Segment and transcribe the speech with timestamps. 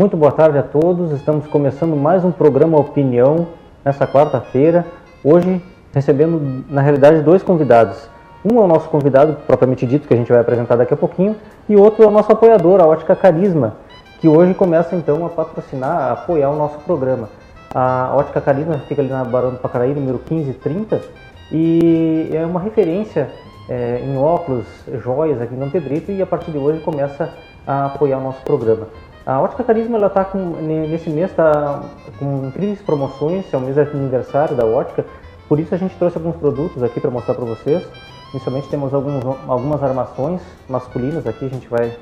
[0.00, 1.12] Muito boa tarde a todos.
[1.12, 3.48] Estamos começando mais um programa Opinião
[3.84, 4.86] nessa quarta-feira.
[5.22, 5.62] Hoje
[5.92, 8.08] recebendo, na realidade, dois convidados.
[8.42, 11.36] Um é o nosso convidado propriamente dito, que a gente vai apresentar daqui a pouquinho,
[11.68, 13.74] e outro é o nosso apoiador, a Ótica Carisma,
[14.20, 17.28] que hoje começa então a patrocinar, a apoiar o nosso programa.
[17.74, 21.00] A Ótica Carisma fica ali na Barão do Pacaraí, número 1530,
[21.50, 23.30] e é uma referência
[23.68, 24.66] é, em óculos,
[25.02, 27.32] joias aqui em Dom Pedrito, e a partir de hoje começa
[27.66, 28.88] a apoiar o nosso programa.
[29.24, 31.82] A Ótica Carisma ela está nesse mês tá
[32.18, 35.06] com incríveis promoções, é o mês de aniversário da Ótica,
[35.48, 37.86] por isso a gente trouxe alguns produtos aqui para mostrar para vocês.
[38.32, 41.96] Inicialmente temos alguns, algumas armações masculinas aqui, a gente vai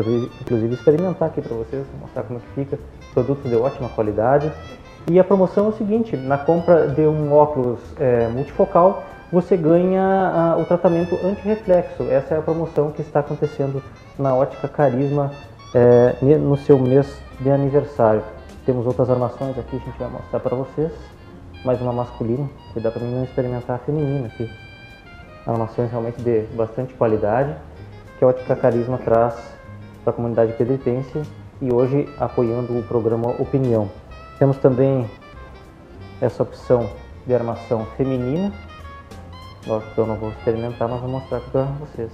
[0.00, 2.78] inclusive, experimentar aqui para vocês, mostrar como é que fica,
[3.14, 4.52] produtos de ótima qualidade.
[5.08, 10.56] E a promoção é o seguinte, na compra de um óculos é, multifocal, você ganha
[10.58, 12.04] o tratamento anti-reflexo.
[12.04, 13.82] Essa é a promoção que está acontecendo
[14.18, 15.32] na Ótica Carisma
[15.74, 18.22] é, no seu mês de aniversário.
[18.64, 20.92] Temos outras armações aqui, a gente vai mostrar para vocês.
[21.64, 24.48] Mais uma masculina, que dá para mim experimentar a feminina aqui.
[25.46, 27.54] Armações realmente de bastante qualidade,
[28.18, 29.55] que a Ótica Carisma traz
[30.06, 31.20] para a comunidade pedritense
[31.60, 33.90] e hoje apoiando o programa Opinião.
[34.38, 35.10] Temos também
[36.20, 36.88] essa opção
[37.26, 38.52] de armação feminina,
[39.66, 42.12] lógico que eu não vou experimentar, mas vou mostrar para vocês.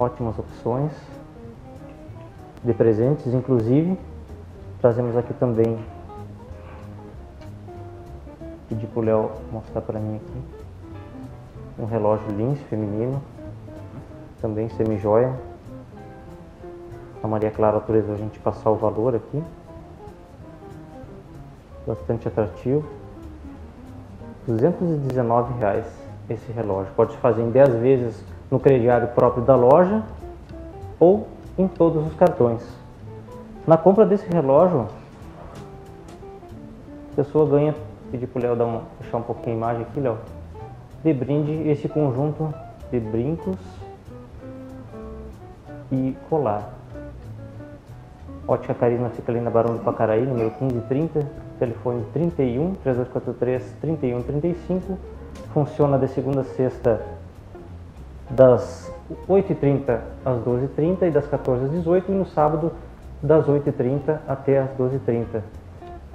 [0.00, 0.92] Ótimas opções
[2.64, 3.98] de presentes, inclusive
[4.80, 5.78] trazemos aqui também
[8.66, 10.42] pedi o Léo mostrar para mim aqui
[11.78, 13.20] um relógio Lins feminino
[14.40, 15.36] também semi-joia
[17.22, 19.42] a Maria Clara autorizou a gente passar o valor aqui
[21.86, 22.84] bastante atrativo
[24.46, 25.86] 219 reais
[26.30, 30.02] esse relógio pode fazer em 10 vezes no crediário próprio da loja
[31.00, 31.26] ou
[31.56, 32.62] em todos os cartões.
[33.66, 34.86] Na compra desse relógio,
[37.12, 37.74] a pessoa ganha,
[38.10, 40.18] pedir para o Léo dar um, deixar um pouquinho a imagem aqui, Léo,
[41.02, 42.52] de brinde esse conjunto
[42.90, 43.58] de brincos
[45.90, 46.77] e colar.
[48.48, 51.28] Ótica Carisma fica ali na Barão do Pacaraí, número 1530,
[51.58, 54.98] telefone 31 3243 3135.
[55.52, 57.02] Funciona de segunda a sexta
[58.30, 58.90] das
[59.28, 62.72] 8h30 às 12h30 e das 14 às 18 e no sábado
[63.22, 65.42] das 8h30 até às 12h30.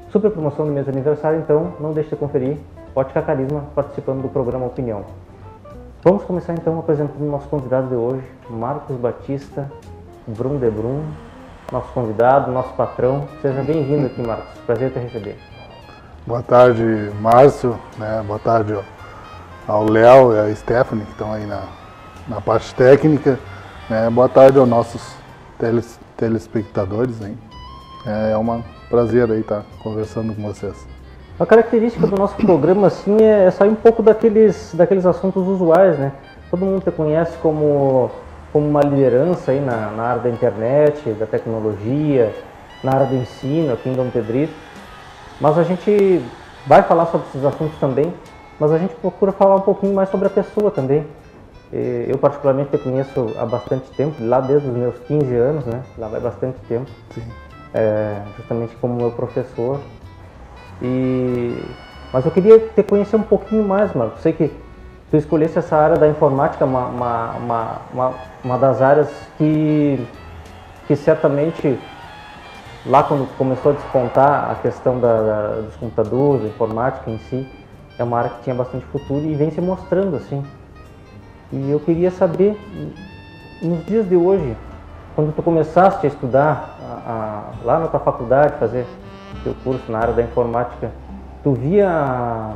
[0.10, 2.58] Super promoção do mês de aniversário, então não deixe de conferir.
[2.96, 5.04] Ótica Carisma participando do programa Opinião.
[6.04, 9.72] Vamos começar então apresentando o nosso convidado de hoje, Marcos Batista
[10.28, 11.04] Brum de Brum,
[11.74, 13.28] nosso convidado, nosso patrão.
[13.42, 14.60] Seja bem-vindo aqui, Marcos.
[14.64, 15.40] Prazer te receber.
[16.26, 16.84] Boa tarde,
[17.20, 17.80] Márcio.
[17.98, 18.24] Né?
[18.28, 18.78] Boa tarde
[19.68, 21.64] ao Léo e à Stephanie, que estão aí na,
[22.28, 23.40] na parte técnica.
[23.90, 24.08] Né?
[24.12, 25.16] Boa tarde aos nossos
[25.58, 27.20] teles, telespectadores.
[27.24, 27.40] Hein?
[28.06, 30.88] É, é um prazer aí estar conversando com vocês.
[31.40, 36.12] A característica do nosso programa assim é, sair um pouco daqueles, daqueles assuntos usuais, né?
[36.52, 38.12] Todo mundo te conhece como,
[38.54, 42.32] como uma liderança aí na, na área da internet, da tecnologia,
[42.84, 44.54] na área do ensino aqui em Dom Pedrito.
[45.42, 46.24] Mas a gente
[46.68, 48.14] vai falar sobre esses assuntos também,
[48.60, 51.04] mas a gente procura falar um pouquinho mais sobre a pessoa também.
[52.08, 55.82] Eu particularmente te conheço há bastante tempo, lá desde os meus 15 anos, né?
[55.98, 56.86] Lá vai bastante tempo.
[57.74, 59.80] É, justamente como meu professor.
[60.80, 61.58] E...
[62.14, 64.20] Mas eu queria te conhecer um pouquinho mais, Marco.
[64.20, 64.52] Sei que
[65.14, 67.36] tu escolhesse essa área da informática, uma, uma,
[67.94, 68.14] uma,
[68.44, 70.04] uma das áreas que,
[70.88, 71.80] que certamente
[72.84, 77.48] lá quando começou a despontar a questão da, da, dos computadores, da informática em si,
[78.00, 80.44] é uma área que tinha bastante futuro e vem se mostrando assim.
[81.52, 82.60] E eu queria saber,
[83.62, 84.58] nos dias de hoje,
[85.14, 87.12] quando tu começaste a estudar a,
[87.62, 88.88] a, lá na tua faculdade, fazer
[89.44, 90.90] teu curso na área da informática,
[91.44, 92.52] tu via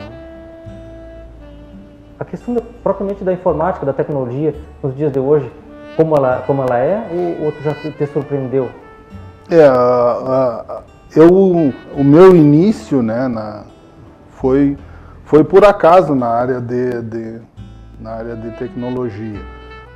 [2.20, 5.52] a, a questão da, propriamente da informática, da tecnologia, nos dias de hoje,
[5.96, 8.70] como ela, como ela é, ou, ou tu já te surpreendeu?
[9.50, 9.68] É,
[11.16, 13.64] eu, o meu início né, na,
[14.32, 14.78] foi,
[15.24, 17.42] foi por acaso na área de, de
[18.00, 19.42] na área de tecnologia,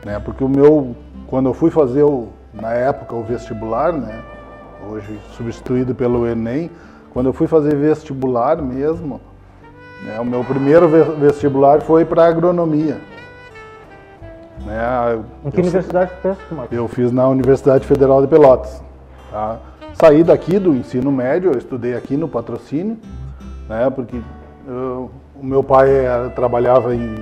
[0.03, 0.19] né?
[0.19, 0.95] Porque o meu,
[1.27, 4.21] quando eu fui fazer o, na época o vestibular, né?
[4.89, 6.71] Hoje substituído pelo Enem,
[7.11, 9.21] quando eu fui fazer vestibular mesmo,
[10.03, 10.19] né?
[10.19, 12.97] O meu primeiro vestibular foi para agronomia.
[14.65, 15.23] Né?
[15.45, 18.83] Em que eu, universidade você fez, Eu fiz na Universidade Federal de Pelotas.
[19.31, 19.59] Tá?
[19.93, 22.97] saí daqui do ensino médio, eu estudei aqui no patrocínio,
[23.67, 24.19] né, porque
[24.67, 27.15] eu, o meu pai era, trabalhava em,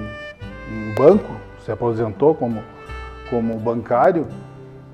[0.71, 1.31] em, banco,
[1.65, 2.61] se aposentou como,
[3.29, 4.25] como bancário,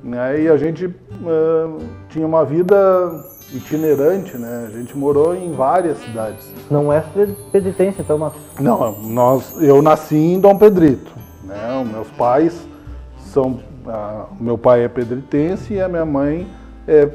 [0.03, 1.77] né, e a gente uh,
[2.09, 3.23] tinha uma vida
[3.53, 4.67] itinerante, né?
[4.67, 6.51] A gente morou em várias cidades.
[6.69, 7.03] Não é
[7.51, 8.41] pedritense, então, Marcos?
[8.59, 11.11] Não, nós, eu nasci em Dom Pedrito.
[11.43, 11.81] Né?
[11.83, 12.67] Os meus pais
[13.19, 13.59] são.
[13.87, 16.47] A, meu pai é pedritense e a minha mãe
[16.87, 17.07] é,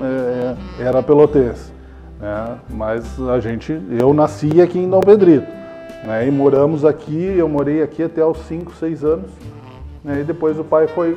[0.00, 1.72] é, era pelotense.
[2.20, 2.58] Né?
[2.70, 3.80] Mas a gente.
[3.90, 5.46] Eu nasci aqui em Dom Pedrito.
[6.04, 6.28] Né?
[6.28, 9.30] E moramos aqui, eu morei aqui até os 5, 6 anos.
[10.04, 10.20] Né?
[10.20, 11.16] E depois o pai foi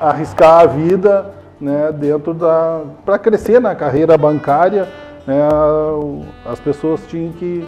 [0.00, 4.88] arriscar a vida né, dentro da para crescer na carreira bancária,
[5.26, 5.40] né,
[6.46, 7.64] as pessoas tinham que,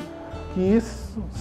[0.55, 0.83] que ir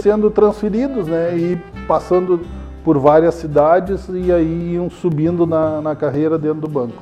[0.02, 1.58] sendo transferidos, né, e
[1.88, 2.42] passando
[2.84, 7.02] por várias cidades e aí iam subindo na, na carreira dentro do banco.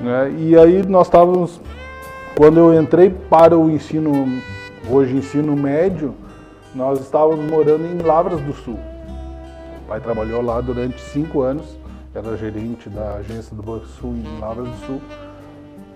[0.00, 1.60] Né, e aí nós estávamos,
[2.36, 4.40] quando eu entrei para o ensino,
[4.88, 6.14] hoje ensino médio,
[6.74, 8.78] nós estávamos morando em Lavras do Sul.
[9.84, 11.83] O pai trabalhou lá durante cinco anos
[12.14, 15.00] era gerente da agência do Banco Sul em Lavras do Sul.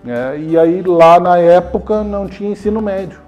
[0.04, 3.20] É, e aí lá na época não tinha ensino médio.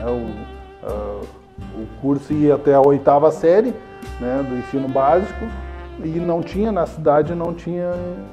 [0.00, 1.26] É, o, uh,
[1.76, 3.72] o curso ia até a oitava série
[4.20, 5.46] né, do ensino básico
[6.02, 7.92] e não tinha na cidade não tinha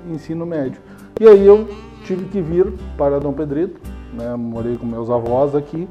[0.09, 0.81] ensino médio.
[1.19, 1.67] E aí eu
[2.05, 3.79] tive que vir para Dom Pedrito,
[4.13, 5.87] né, morei com meus avós aqui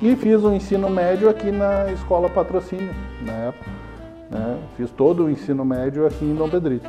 [0.00, 3.81] e fiz o ensino médio aqui na escola patrocínio na época.
[4.32, 4.58] Né?
[4.76, 6.88] Fiz todo o ensino médio aqui em Dom Pedrito.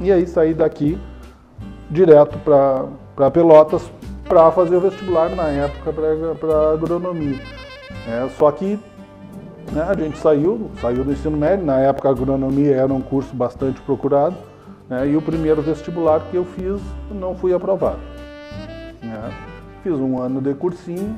[0.00, 0.98] E aí saí daqui
[1.90, 3.90] direto para Pelotas
[4.28, 7.38] para fazer o vestibular na época para agronomia.
[8.08, 8.78] É, só que
[9.72, 13.34] né, a gente saiu, saiu do ensino médio, na época a agronomia era um curso
[13.34, 14.36] bastante procurado,
[14.88, 16.80] né, e o primeiro vestibular que eu fiz
[17.10, 17.98] não fui aprovado.
[19.02, 19.30] Né.
[19.82, 21.16] Fiz um ano de cursinho,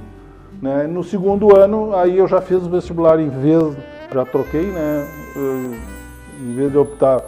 [0.60, 3.76] né, no segundo ano aí eu já fiz o vestibular em vez
[4.14, 5.06] já troquei, né?
[5.34, 5.74] Eu,
[6.40, 7.20] em vez de optar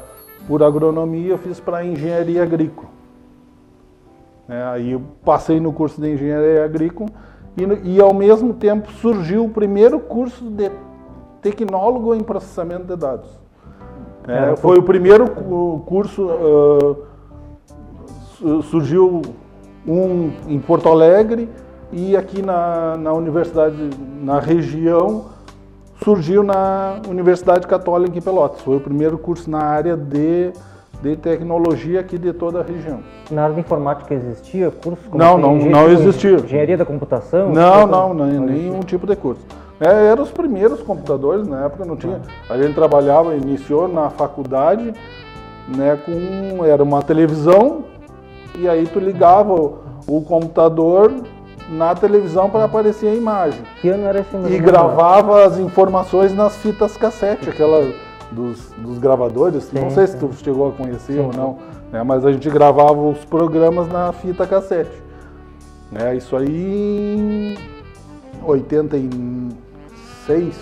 [0.46, 2.88] por agronomia, eu fiz para engenharia agrícola.
[4.48, 7.10] É, aí eu passei no curso de engenharia agrícola
[7.56, 10.70] e, e, ao mesmo tempo surgiu o primeiro curso de
[11.42, 13.28] tecnólogo em processamento de dados.
[14.28, 15.28] É, foi o primeiro
[15.86, 16.28] curso,
[18.40, 19.22] uh, surgiu
[19.86, 21.48] um em Porto Alegre
[21.92, 23.90] e aqui na, na universidade,
[24.20, 25.35] na região,
[26.02, 28.60] surgiu na Universidade Católica em Pelotas.
[28.60, 30.52] Foi o primeiro curso na área de,
[31.02, 33.00] de tecnologia aqui de toda a região.
[33.30, 35.02] Na área de informática existia curso?
[35.10, 36.32] Como não, não, não existia.
[36.34, 37.52] Engenharia da computação?
[37.52, 39.42] Não, não, não, nenhum tipo de curso.
[39.78, 42.20] É, eram os primeiros computadores, na época não tinha.
[42.48, 44.94] A gente trabalhava, iniciou na faculdade,
[45.68, 47.84] né, com era uma televisão
[48.58, 51.12] e aí tu ligava o, o computador
[51.68, 53.60] na televisão para aparecer a imagem.
[53.84, 57.92] Ano era E gravava as informações nas fitas cassete, aquela
[58.30, 59.64] dos, dos gravadores.
[59.64, 60.12] Sim, não sei sim.
[60.14, 61.58] se tu chegou a conhecer sim, ou não,
[61.92, 62.02] né?
[62.02, 65.02] mas a gente gravava os programas na fita cassete.
[65.90, 66.16] Né?
[66.16, 67.56] Isso aí em
[68.44, 70.56] 86,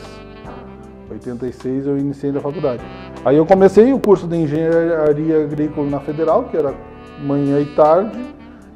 [1.11, 2.83] 86 eu iniciei na faculdade.
[3.25, 6.75] Aí eu comecei o curso de engenharia agrícola na Federal, que era
[7.23, 8.19] manhã e tarde,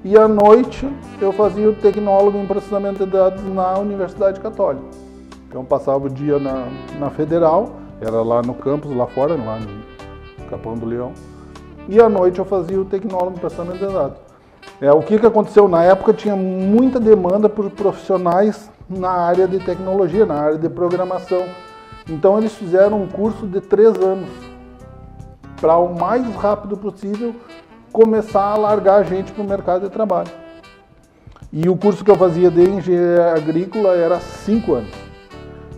[0.05, 0.89] e à noite
[1.21, 4.85] eu fazia o tecnólogo em processamento de dados na Universidade Católica.
[5.49, 10.49] Então passava o dia na, na Federal, era lá no campus, lá fora, lá no
[10.49, 11.13] Capão do Leão.
[11.89, 14.19] E à noite eu fazia o tecnólogo em processamento de dados.
[14.81, 15.67] É, o que, que aconteceu?
[15.67, 21.45] Na época tinha muita demanda por profissionais na área de tecnologia, na área de programação.
[22.09, 24.29] Então eles fizeram um curso de três anos
[25.61, 27.35] para o mais rápido possível
[27.93, 30.31] começar a largar a gente para o mercado de trabalho.
[31.53, 34.91] E o curso que eu fazia de engenharia agrícola era cinco anos.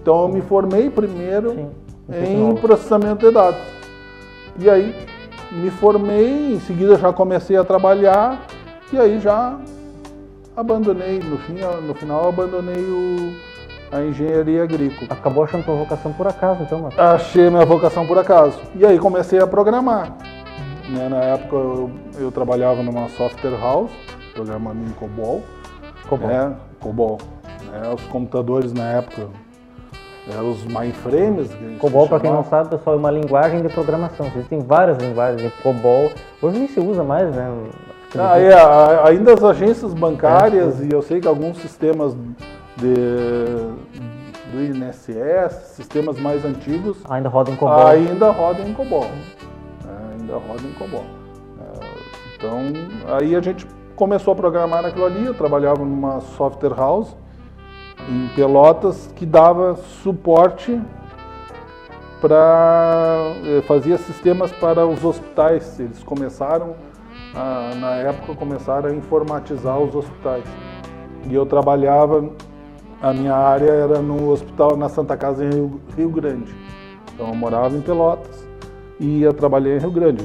[0.00, 1.70] Então eu me formei primeiro
[2.08, 3.60] Sim, em processamento de dados.
[4.58, 4.94] E aí
[5.52, 8.46] me formei, em seguida já comecei a trabalhar
[8.92, 9.56] e aí já
[10.56, 13.34] abandonei, no, fim, no final abandonei o,
[13.92, 15.08] a engenharia agrícola.
[15.10, 16.98] Acabou achando tua vocação por acaso, então, Marcos?
[16.98, 18.58] Achei minha vocação por acaso.
[18.74, 20.16] E aí comecei a programar.
[20.90, 23.92] Né, na época eu, eu, trabalhava numa software house,
[24.34, 25.40] programando em COBOL.
[26.08, 26.28] COBOL.
[26.28, 27.18] Né, COBOL.
[27.70, 29.28] Né, os computadores na época
[30.28, 31.48] eram os mainframes.
[31.78, 34.26] COBOL, para quem não sabe, pessoal, é uma linguagem de programação.
[34.34, 36.10] Existem várias linguagens de COBOL.
[36.42, 37.48] Hoje nem se usa mais, né?
[38.18, 42.16] Ah, é, ainda as agências bancárias é, e eu sei que alguns sistemas
[42.76, 42.94] de,
[44.52, 47.86] do INSS, sistemas mais antigos, ainda rodam em COBOL.
[47.86, 49.06] Ainda rodam em COBOL
[50.30, 51.04] ainda roda em COBOL.
[51.60, 57.14] É, então, aí a gente começou a programar aquilo ali, eu trabalhava numa software house
[58.08, 60.80] em Pelotas que dava suporte
[62.20, 65.78] para eh, fazia sistemas para os hospitais.
[65.78, 66.74] Eles começaram
[67.34, 70.44] a, na época começaram a informatizar os hospitais.
[71.28, 72.30] E eu trabalhava
[73.02, 76.54] a minha área era no hospital na Santa Casa em Rio, Rio Grande.
[77.14, 78.49] Então eu morava em Pelotas
[79.00, 80.22] e ia trabalhar em Rio Grande.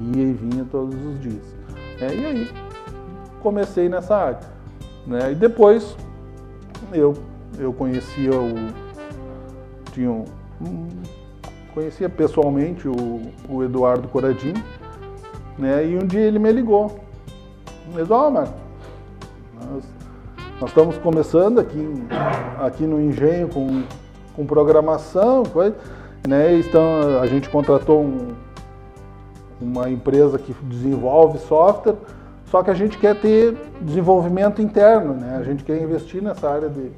[0.00, 1.56] Ia e vinha todos os dias.
[2.00, 2.50] É, e aí
[3.40, 4.40] comecei nessa área.
[5.06, 5.32] Né?
[5.32, 5.96] E depois
[6.92, 7.14] eu,
[7.58, 8.54] eu conhecia o.
[9.92, 10.26] Tinha um,
[11.72, 14.62] conhecia pessoalmente o, o Eduardo Coradinho,
[15.56, 15.86] né?
[15.86, 16.98] E um dia ele me ligou.
[17.92, 18.50] Ele disse, oh, nós,
[20.60, 21.78] nós estamos começando aqui,
[22.58, 23.82] aqui no engenho com,
[24.34, 25.76] com programação, coisa,
[26.26, 26.58] né?
[26.58, 28.34] Então, a gente contratou um,
[29.60, 31.96] uma empresa que desenvolve software
[32.50, 35.36] só que a gente quer ter desenvolvimento interno, né?
[35.38, 36.90] A gente quer investir nessa área de,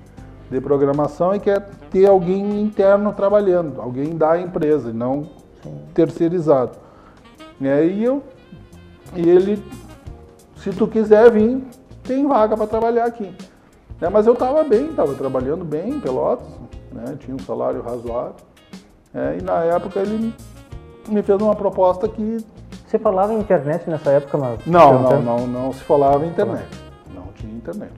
[0.49, 5.25] de programação e quer ter alguém interno trabalhando, alguém da empresa, não
[5.63, 5.81] Sim.
[5.93, 6.79] terceirizado.
[7.61, 8.23] E aí eu
[9.17, 9.63] e ele,
[10.57, 11.65] se tu quiser vir,
[12.05, 13.35] tem vaga para trabalhar aqui.
[14.01, 16.47] É, mas eu estava bem, estava trabalhando bem em Pelotas,
[16.93, 17.17] né?
[17.19, 18.37] tinha um salário razoável.
[19.15, 20.33] É, e na época ele
[21.09, 22.39] me fez uma proposta que
[22.87, 26.67] você falava em internet nessa época, mas não, não, não, não se falava em internet.
[27.15, 27.93] Não tinha internet.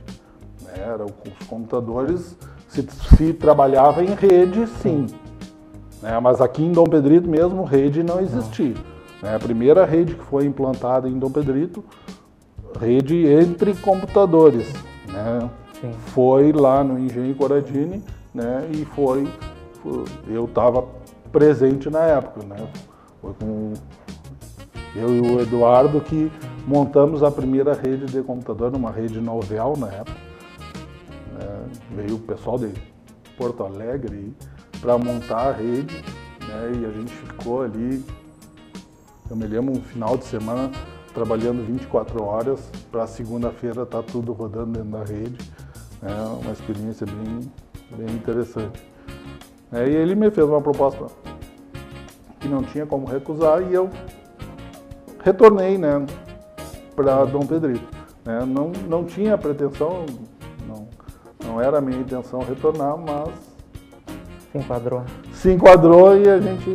[0.75, 2.37] Era os computadores
[2.69, 5.07] se, se trabalhava em rede, sim.
[6.01, 6.19] Né?
[6.21, 8.75] Mas aqui em Dom Pedrito mesmo rede não existia.
[9.23, 9.37] Né?
[9.37, 11.85] A primeira rede que foi implantada em Dom Pedrito,
[12.79, 14.73] rede entre computadores,
[15.09, 15.49] né?
[16.09, 18.03] Foi lá no Engenho Coradini,
[18.35, 18.69] né?
[18.73, 19.29] E foi,
[19.83, 20.85] foi eu estava
[21.33, 22.69] presente na época, né?
[23.21, 23.73] Foi com
[24.95, 26.31] eu e o Eduardo que
[26.67, 30.19] montamos a primeira rede de computador, numa rede novel na época.
[31.41, 32.73] É, veio o pessoal de
[33.37, 34.35] Porto Alegre
[34.81, 36.05] para montar a rede
[36.47, 38.05] né, e a gente ficou ali,
[39.31, 40.71] eu me lembro, um final de semana
[41.15, 45.39] trabalhando 24 horas para segunda-feira estar tá tudo rodando dentro da rede.
[46.03, 46.13] É
[46.43, 47.53] uma experiência bem,
[47.97, 48.92] bem interessante.
[49.73, 51.07] E ele me fez uma proposta
[52.39, 53.89] que não tinha como recusar e eu
[55.25, 56.05] retornei né,
[56.95, 57.87] para Dom Pedrito.
[58.25, 58.45] Né?
[58.47, 60.05] Não, não tinha pretensão,
[60.67, 60.89] não,
[61.45, 63.31] não era a minha intenção retornar, mas.
[64.51, 65.03] Se enquadrou.
[65.33, 66.73] Se enquadrou e a gente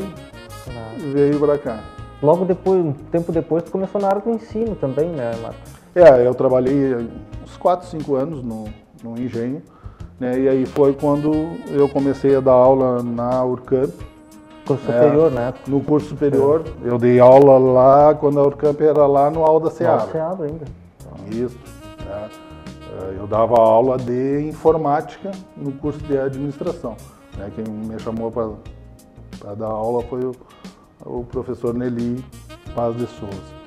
[0.63, 1.13] claro.
[1.13, 1.80] veio para cá.
[2.24, 5.72] Logo depois, um tempo depois, tu começou na área do ensino também, né, Marcos?
[5.94, 6.96] É, eu trabalhei
[7.44, 8.66] uns 4, 5 anos no,
[9.04, 9.62] no engenho,
[10.19, 11.31] né, e aí foi quando
[11.69, 13.91] eu comecei a dar aula na Urcamp,
[14.67, 15.53] Curso superior, é, né?
[15.65, 16.63] No curso superior.
[16.83, 16.89] É.
[16.89, 20.01] Eu dei aula lá, quando a Urcamp era lá no Alda Seabra.
[20.01, 20.65] Alda Seabra ainda.
[21.31, 21.57] Isso.
[22.05, 22.12] É.
[22.12, 23.17] é.
[23.17, 26.97] Eu dava aula de informática no curso de administração.
[27.38, 27.50] Né?
[27.55, 30.36] Quem me chamou para dar aula foi o,
[31.05, 32.24] o, professor Nelly
[32.75, 33.57] Paz de Souza.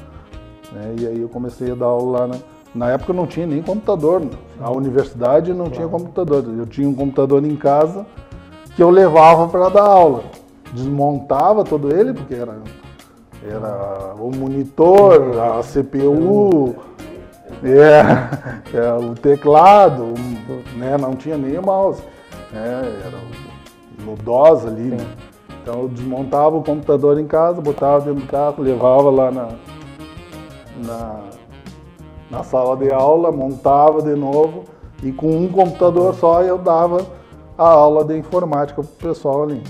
[0.73, 0.97] Né?
[0.99, 2.37] E aí eu comecei a dar aula lá na,
[2.75, 4.23] na época não tinha nem computador.
[4.61, 5.73] A universidade não claro.
[5.73, 6.45] tinha computador.
[6.57, 8.07] Eu tinha um computador em casa
[8.77, 10.23] que eu levava para dar aula
[10.73, 12.59] desmontava todo ele, porque era,
[13.45, 16.77] era o monitor, a CPU,
[17.63, 20.15] é, é, o teclado,
[20.77, 22.03] né, não tinha nem o mouse,
[22.53, 24.91] né, era o DOS ali.
[24.91, 25.07] Né.
[25.63, 29.49] Então eu desmontava o computador em casa, botava dentro do carro, levava lá na,
[30.87, 31.21] na,
[32.31, 34.65] na sala de aula, montava de novo
[35.03, 37.07] e com um computador só eu dava
[37.59, 39.63] a aula de informática para o pessoal ali.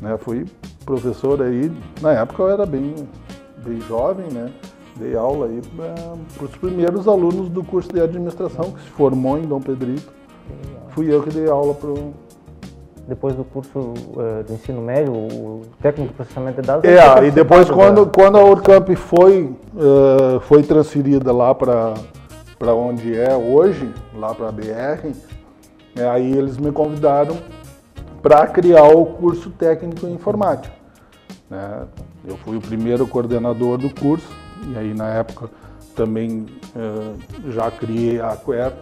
[0.00, 0.16] Né?
[0.18, 0.46] Fui
[0.84, 2.94] professor aí, na época eu era bem,
[3.64, 4.52] bem jovem, né?
[4.96, 5.60] Dei aula aí
[6.36, 10.12] para os primeiros alunos do curso de administração que se formou em Dom Pedrito.
[10.90, 11.90] Fui eu que dei aula para
[13.06, 16.84] depois do curso uh, do ensino médio, o técnico de processamento de dados.
[16.84, 18.10] É, e depois quando, da...
[18.10, 19.44] quando a Urcamp foi,
[19.74, 25.12] uh, foi transferida lá para onde é hoje, lá para a BR,
[25.96, 27.36] é, aí eles me convidaram
[28.22, 30.74] para criar o curso técnico em informática.
[31.50, 31.82] Né?
[32.26, 34.28] Eu fui o primeiro coordenador do curso
[34.72, 35.50] e aí na época
[35.94, 38.74] também uh, já criei a Quert.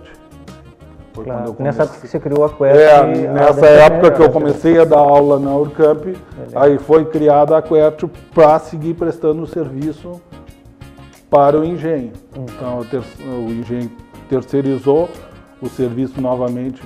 [1.12, 1.56] Claro.
[1.58, 2.76] Nessa época que você criou a Quert.
[2.76, 6.16] É, nessa época que eu comecei a dar aula na Urcamp,
[6.54, 8.04] aí foi criada a Quert
[8.34, 10.20] para seguir prestando o serviço
[11.28, 12.12] para o engenho.
[12.36, 12.46] Hum.
[12.48, 12.80] Então
[13.28, 13.90] o engenho
[14.28, 15.08] terceirizou
[15.60, 16.82] o serviço novamente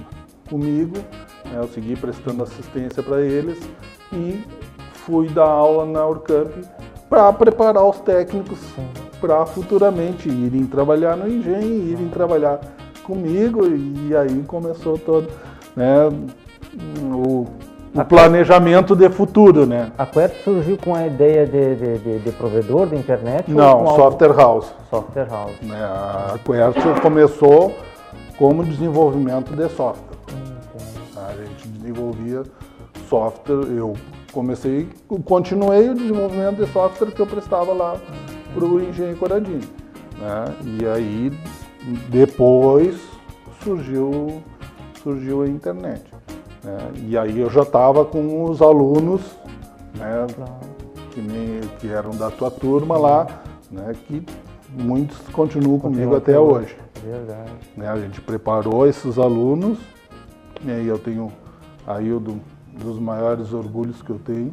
[0.48, 0.96] comigo
[1.50, 3.58] né, eu segui prestando assistência para eles
[4.12, 4.44] e
[4.92, 6.52] fui dar aula na Urcamp
[7.08, 8.58] para preparar os técnicos
[9.20, 12.60] para futuramente irem trabalhar no engenho, irem trabalhar
[13.06, 15.28] comigo e aí começou todo
[15.76, 16.08] né,
[17.00, 17.46] o,
[17.94, 19.92] o planejamento de futuro, né?
[19.96, 23.50] A Quert surgiu com a ideia de, de, de, de provedor de internet?
[23.50, 24.40] Não, software algo...
[24.40, 24.74] house.
[24.90, 25.60] Software house.
[25.62, 27.72] Né, a Quert começou
[28.36, 30.16] como desenvolvimento de software.
[31.16, 32.42] A gente desenvolvia
[33.08, 33.94] software, eu
[34.32, 34.88] comecei,
[35.24, 37.96] continuei o desenvolvimento de software que eu prestava lá
[38.52, 39.60] para o Engenho Coradinho.
[40.18, 40.44] Né?
[40.64, 41.32] E aí,
[42.08, 43.00] depois,
[43.62, 44.42] surgiu,
[45.02, 46.02] surgiu a internet.
[46.64, 46.78] Né?
[47.08, 49.22] E aí eu já estava com os alunos,
[49.94, 50.26] né,
[51.12, 53.26] que, me, que eram da tua turma lá,
[53.70, 54.24] né, que
[54.70, 56.76] muitos continuam comigo Continua até hoje.
[57.02, 57.52] Verdade.
[57.76, 59.78] Né, a gente preparou esses alunos,
[60.64, 61.30] e aí eu tenho
[61.86, 62.40] aí o do,
[62.72, 64.52] dos maiores orgulhos que eu tenho,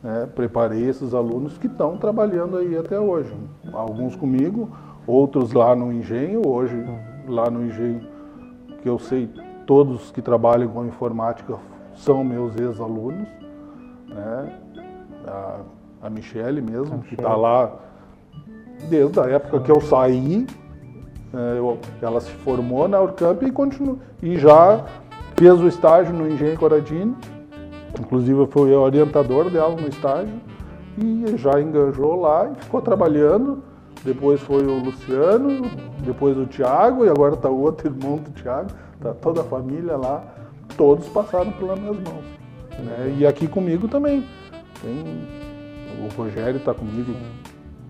[0.00, 3.32] né, preparei esses alunos que estão trabalhando aí até hoje.
[3.72, 4.70] Alguns comigo,
[5.08, 7.34] outros lá no engenho, hoje uhum.
[7.34, 8.06] lá no engenho,
[8.82, 9.28] que eu sei
[9.66, 11.56] todos que trabalham com informática
[11.94, 13.26] são meus ex-alunos,
[14.08, 14.52] né?
[15.26, 15.56] A,
[16.02, 17.72] a Michele mesmo, a que está lá
[18.88, 20.46] desde a época que eu saí,
[21.34, 24.84] é, eu, ela se formou na Urcamp e continua, e já
[25.36, 27.14] fez o estágio no Engenho Coradini,
[27.98, 30.34] inclusive eu fui orientador dela no estágio,
[30.96, 33.62] e já enganjou lá e ficou trabalhando.
[34.08, 35.60] Depois foi o Luciano,
[36.00, 39.98] depois o Tiago, e agora está o outro irmão do Tiago tá toda a família
[39.98, 40.24] lá,
[40.78, 42.24] todos passaram pelas minhas mãos.
[42.78, 43.16] Né?
[43.18, 44.26] E aqui comigo também.
[44.80, 45.28] Tem,
[46.02, 47.12] o Rogério está comigo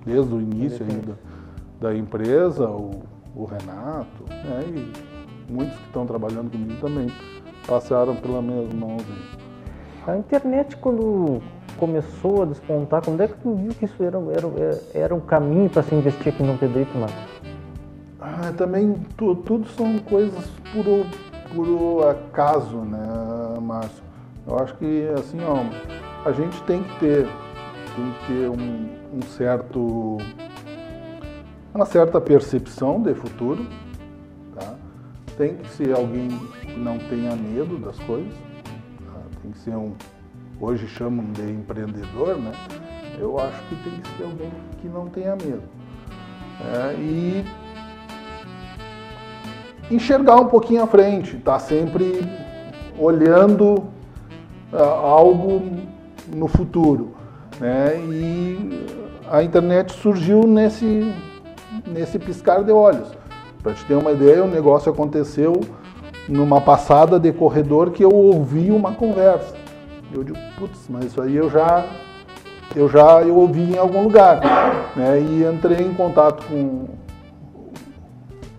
[0.04, 3.00] desde o início aí da, da empresa, o,
[3.36, 4.64] o Renato, né?
[4.66, 7.12] e muitos que estão trabalhando comigo também
[7.64, 9.04] passaram pelas minhas mãos.
[9.08, 10.14] Aí.
[10.14, 11.40] A internet, quando
[11.78, 15.70] começou a despontar, quando é que tu viu que isso era, era, era um caminho
[15.70, 17.38] para se investir aqui no Pedrito, Marcos?
[18.20, 21.06] Ah, também tu, tudo são coisas por,
[21.54, 22.98] por acaso, né,
[23.62, 24.02] Márcio?
[24.46, 27.26] Eu acho que assim, ó, a gente tem que ter,
[27.94, 30.18] tem que ter um, um certo,
[31.74, 33.64] uma certa percepção de futuro,
[34.58, 34.74] tá?
[35.36, 36.28] Tem que ser alguém
[36.62, 39.20] que não tenha medo das coisas, tá?
[39.42, 39.92] tem que ser um,
[40.60, 42.52] hoje chamam de empreendedor, né?
[43.18, 45.62] Eu acho que tem que ser alguém que não tenha medo.
[46.60, 47.44] É, e
[49.90, 52.22] enxergar um pouquinho à frente, tá sempre
[52.98, 53.84] olhando
[54.72, 55.62] uh, algo
[56.34, 57.14] no futuro.
[57.60, 57.96] Né?
[57.96, 58.86] E
[59.30, 61.12] a internet surgiu nesse,
[61.86, 63.08] nesse piscar de olhos.
[63.62, 65.60] Para te ter uma ideia, o negócio aconteceu
[66.28, 69.57] numa passada de corredor que eu ouvi uma conversa.
[70.12, 71.86] Eu digo, putz, mas isso aí eu já
[72.76, 74.40] eu já eu ouvi em algum lugar,
[74.94, 75.20] né?
[75.20, 76.86] E entrei em contato com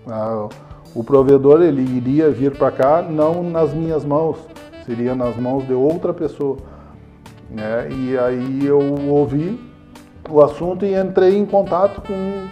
[0.07, 0.49] a,
[0.95, 4.37] o provedor ele iria vir para cá não nas minhas mãos,
[4.85, 6.57] seria nas mãos de outra pessoa.
[7.49, 7.89] Né?
[7.91, 9.59] E aí eu ouvi
[10.29, 12.47] o assunto e entrei em contato com,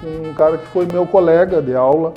[0.00, 2.14] com um cara que foi meu colega de aula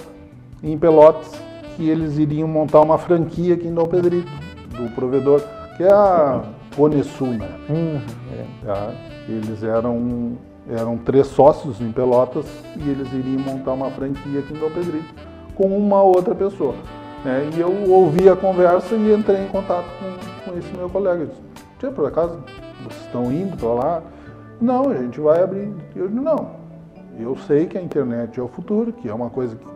[0.64, 1.32] em Pelotas,
[1.76, 4.32] que eles iriam montar uma franquia aqui em Dom Pedrito,
[4.70, 5.42] do provedor,
[5.78, 6.44] que é a
[6.76, 7.50] Conesul, né?
[7.70, 8.66] Uhum, é.
[8.66, 8.92] tá?
[9.28, 10.38] Eles eram,
[10.70, 15.14] eram três sócios em Pelotas e eles iriam montar uma franquia aqui em Dom Pedrito
[15.56, 16.76] com uma outra pessoa.
[17.24, 17.50] Né?
[17.56, 21.24] E eu ouvi a conversa e entrei em contato com, com esse meu colega.
[21.24, 21.42] Eu disse,
[21.80, 22.40] Tia, por acaso
[22.84, 24.04] vocês estão indo para lá?
[24.60, 25.74] Não, a gente vai abrir.
[25.96, 26.52] Eu disse, não,
[27.20, 29.73] eu sei que a internet é o futuro, que é uma coisa que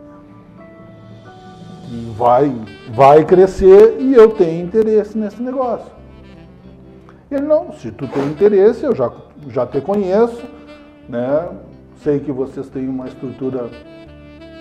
[2.16, 2.54] vai,
[2.90, 5.90] vai crescer e eu tenho interesse nesse negócio.
[7.30, 9.12] Ele, não, se tu tem interesse, eu já,
[9.48, 10.44] já te conheço,
[11.08, 11.48] né?
[12.02, 13.68] sei que vocês têm uma estrutura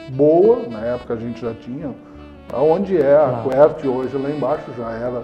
[0.10, 1.94] boa, na época a gente já tinha,
[2.52, 3.44] aonde é a ah.
[3.44, 5.24] Quert hoje lá embaixo, já era,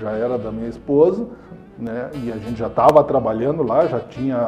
[0.00, 1.26] já era da minha esposa,
[1.78, 2.10] né?
[2.22, 4.38] E a gente já estava trabalhando lá, já tinha,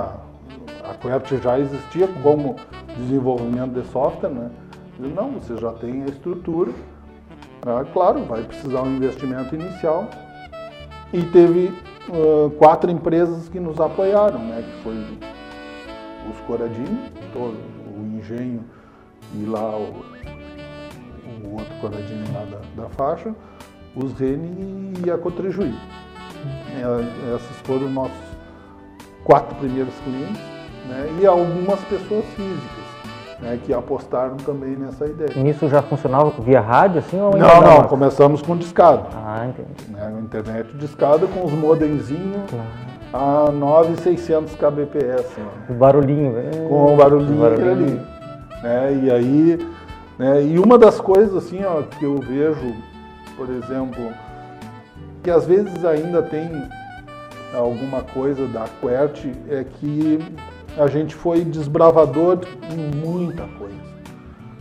[0.83, 2.57] a Quert já existia como
[2.97, 4.51] desenvolvimento de software, né?
[4.99, 6.71] não, você já tem a estrutura,
[7.67, 10.09] ah, claro, vai precisar um investimento inicial.
[11.13, 11.73] E teve
[12.09, 14.63] uh, quatro empresas que nos apoiaram, né?
[14.63, 14.95] Que foi
[16.31, 17.57] os Coradini, todo,
[17.97, 18.65] o Engenho,
[19.35, 20.05] e lá o,
[21.45, 23.35] o outro quadradinho lá da, da faixa,
[23.95, 25.75] os Rene e a Cotrejuí.
[26.77, 28.17] É, essas foram nossos
[29.25, 30.43] quatro primeiros clientes
[30.89, 32.74] né, e algumas pessoas físicas.
[33.45, 35.31] Né, que apostaram também nessa ideia.
[35.37, 37.21] E isso já funcionava via rádio, assim?
[37.21, 39.07] Ou não, não, começamos com discado.
[39.15, 39.93] Ah, entendi.
[39.93, 42.41] Né, internet discada com os modemzinhos.
[42.49, 42.65] Claro.
[43.13, 45.37] a 9,600 kbps.
[45.69, 46.39] O barulhinho.
[46.39, 46.69] É...
[46.69, 47.71] Com o barulhinho, barulhinho.
[47.71, 48.01] ali.
[48.63, 49.01] Né?
[49.03, 49.69] E aí,
[50.19, 50.43] né?
[50.43, 52.75] e uma das coisas assim, ó, que eu vejo,
[53.37, 54.11] por exemplo,
[55.23, 56.51] que às vezes ainda tem
[57.55, 60.19] alguma coisa da QWERTY, é que
[60.77, 63.75] a gente foi desbravador em muita coisa.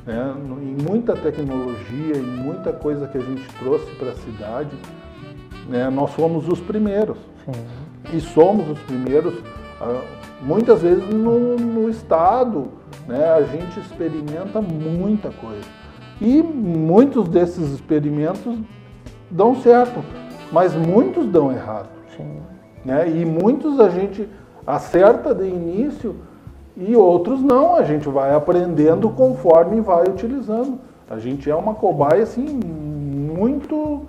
[0.06, 0.34] Né?
[0.62, 4.76] Em muita tecnologia, em muita coisa que a gente trouxe para a cidade,
[5.68, 5.90] né?
[5.90, 7.18] nós fomos os primeiros.
[7.46, 8.16] Sim.
[8.16, 9.34] E somos os primeiros,
[9.82, 10.02] ah,
[10.42, 12.68] muitas vezes no, no Estado,
[13.08, 13.32] né?
[13.32, 15.66] a gente experimenta muita coisa.
[16.22, 18.58] E muitos desses experimentos
[19.32, 20.04] dão certo,
[20.52, 21.90] mas muitos dão errado.
[22.16, 22.38] Sim.
[22.86, 23.10] Né?
[23.10, 24.30] E muitos a gente
[24.66, 26.16] acerta de início
[26.76, 30.80] e outros não, a gente vai aprendendo conforme vai utilizando.
[31.10, 34.08] A gente é uma cobaia assim muito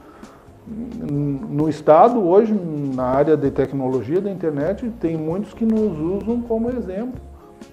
[0.67, 2.55] no estado hoje
[2.95, 7.21] na área de tecnologia da internet tem muitos que nos usam como exemplo.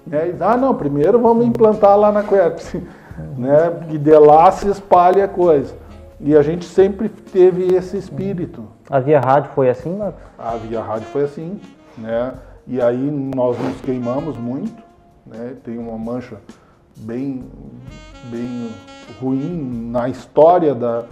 [0.06, 0.36] Né?
[0.40, 2.76] Ah, não, primeiro vamos implantar lá na Queps,
[3.38, 3.86] né?
[3.90, 5.74] E de lá se espalha a coisa.
[6.20, 8.64] E a gente sempre teve esse espírito.
[8.90, 10.22] A Via Rádio foi assim, Marcos?
[10.38, 11.60] A Via Rádio foi assim,
[11.98, 12.34] né?
[12.72, 14.82] E aí nós nos queimamos muito,
[15.26, 15.58] né?
[15.62, 16.38] Tem uma mancha
[17.00, 17.44] bem,
[18.30, 18.70] bem
[19.20, 21.04] ruim na história da,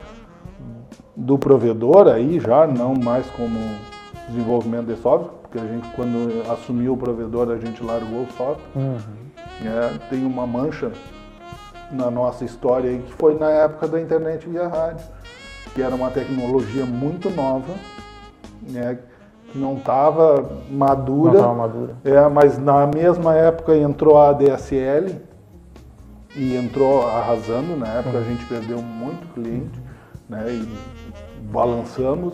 [1.18, 3.60] do provedor aí já, não mais como
[4.30, 8.70] desenvolvimento de software, porque a gente quando assumiu o provedor a gente largou o software.
[8.74, 8.98] Uhum.
[9.66, 10.94] É, tem uma mancha
[11.92, 15.06] na nossa história aí que foi na época da internet via rádio,
[15.76, 17.74] que era uma tecnologia muito nova,
[18.62, 18.98] né?
[19.52, 21.34] Que não estava madura.
[21.34, 21.96] Não estava madura.
[22.04, 25.16] É, mas na mesma época entrou a ADSL
[26.36, 27.76] e entrou arrasando.
[27.76, 29.80] Na época a gente perdeu muito cliente,
[30.30, 30.46] né?
[30.50, 32.34] E balançamos.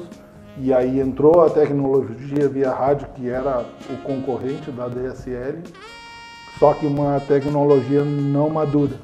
[0.57, 5.61] E aí entrou a tecnologia via rádio, que era o concorrente da ADSL,
[6.57, 8.95] só que uma tecnologia não madura.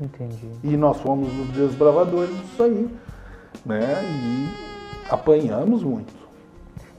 [0.00, 0.50] Entendi.
[0.64, 2.90] E nós fomos os desbravadores disso aí,
[3.64, 4.02] né?
[4.02, 4.48] E
[5.08, 6.12] apanhamos muito.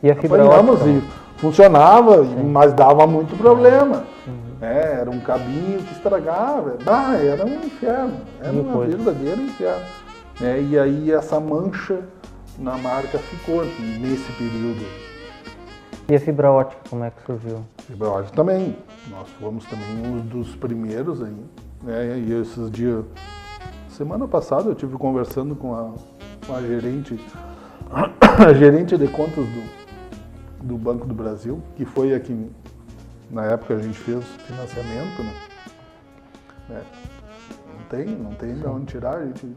[0.01, 0.87] E a fibra ótica?
[0.87, 1.01] e
[1.37, 2.43] funcionava, Sim.
[2.43, 4.03] mas dava muito problema.
[4.27, 4.47] Uhum.
[4.61, 6.77] É, era um cabinho que estragava.
[6.85, 8.13] Ah, era um inferno.
[8.41, 9.85] Era um verdadeiro inferno.
[10.41, 11.99] É, e aí essa mancha
[12.57, 14.85] na marca ficou nesse período.
[16.09, 17.65] E a fibra ótica, como é que surgiu?
[17.79, 18.77] Fibra ótica também.
[19.09, 21.35] Nós fomos também um dos primeiros aí.
[21.83, 22.19] Né?
[22.19, 23.03] E esses dias.
[23.89, 25.91] Semana passada eu tive conversando com a,
[26.45, 27.19] com a gerente,
[28.47, 29.76] a gerente de contas do,
[30.67, 32.49] do Banco do Brasil, que foi a que
[33.31, 35.33] na época a gente fez financiamento, né?
[36.69, 36.81] É,
[37.73, 39.55] não tem, não tem de onde tirar, gente.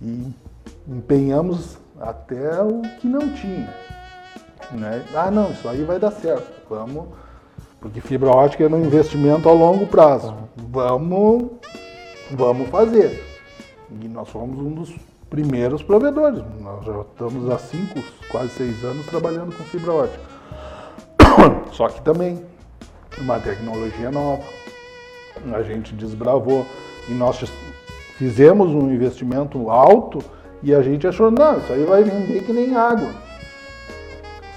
[0.00, 0.32] E
[0.88, 3.72] empenhamos até o que não tinha.
[4.72, 5.04] Né?
[5.14, 6.50] Ah não, isso aí vai dar certo.
[6.68, 7.06] Vamos.
[7.80, 10.34] Porque fibra ótica é um investimento a longo prazo.
[10.56, 11.50] Vamos,
[12.30, 13.22] vamos fazer.
[13.90, 14.94] E nós fomos um dos
[15.34, 16.44] primeiros provedores.
[16.60, 20.22] Nós já estamos há cinco, quase seis anos trabalhando com fibra ótica.
[21.72, 22.40] Só que também
[23.18, 24.44] uma tecnologia nova.
[25.52, 26.64] A gente desbravou
[27.08, 27.44] e nós
[28.16, 30.20] fizemos um investimento alto
[30.62, 33.10] e a gente achou, não, isso aí vai vender que nem água.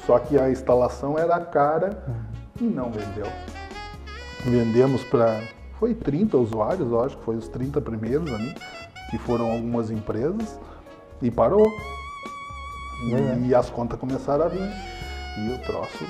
[0.06, 2.04] Só que a instalação era cara
[2.62, 3.26] e não vendeu.
[4.46, 5.42] Vendemos para.
[5.80, 8.54] Foi 30 usuários, eu acho que foi os 30 primeiros ali
[9.10, 10.60] que foram algumas empresas,
[11.22, 11.68] e parou.
[13.04, 14.70] E, e as contas começaram a vir.
[15.40, 16.04] E o troço.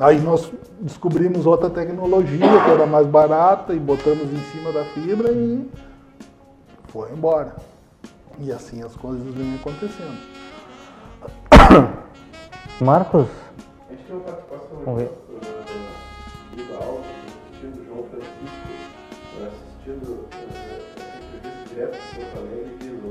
[0.00, 5.30] Aí nós descobrimos outra tecnologia que era mais barata e botamos em cima da fibra
[5.30, 5.70] e
[6.88, 7.54] foi embora.
[8.38, 10.18] E assim as coisas vêm acontecendo.
[12.80, 13.26] Marcos?
[13.88, 15.23] A gente tem uma participação Vamos ver.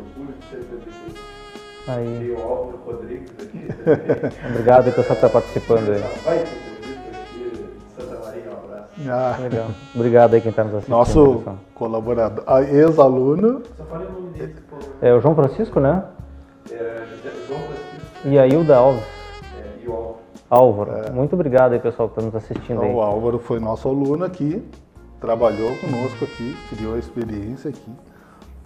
[0.03, 0.63] Orgulho de ser.
[1.87, 2.19] Aí.
[2.19, 3.67] Tem o Álvaro Rodrigues aqui.
[4.49, 6.03] Obrigado aí, pessoal que está participando aí.
[6.23, 6.73] Vai, aqui
[7.97, 8.89] Santa Maria, um abraço.
[9.09, 9.37] Ah.
[9.41, 9.67] Legal.
[9.93, 10.95] Obrigado aí quem está nos assistindo.
[10.95, 11.57] Nosso pessoal.
[11.75, 13.63] colaborador, ex-aluno.
[13.77, 14.77] Só falei o nome dele, pô.
[15.01, 16.05] É o João Francisco, né?
[16.71, 17.03] É,
[17.47, 18.27] João Francisco.
[18.27, 19.03] E a Hilda Alves.
[19.03, 20.17] É, e o Álvaro.
[20.49, 20.91] Álvaro.
[20.91, 21.11] É.
[21.11, 22.95] Muito obrigado aí, pessoal, que está nos assistindo então, aí.
[22.95, 24.63] O Álvaro foi nosso aluno aqui,
[25.19, 27.91] trabalhou conosco aqui, criou a experiência aqui.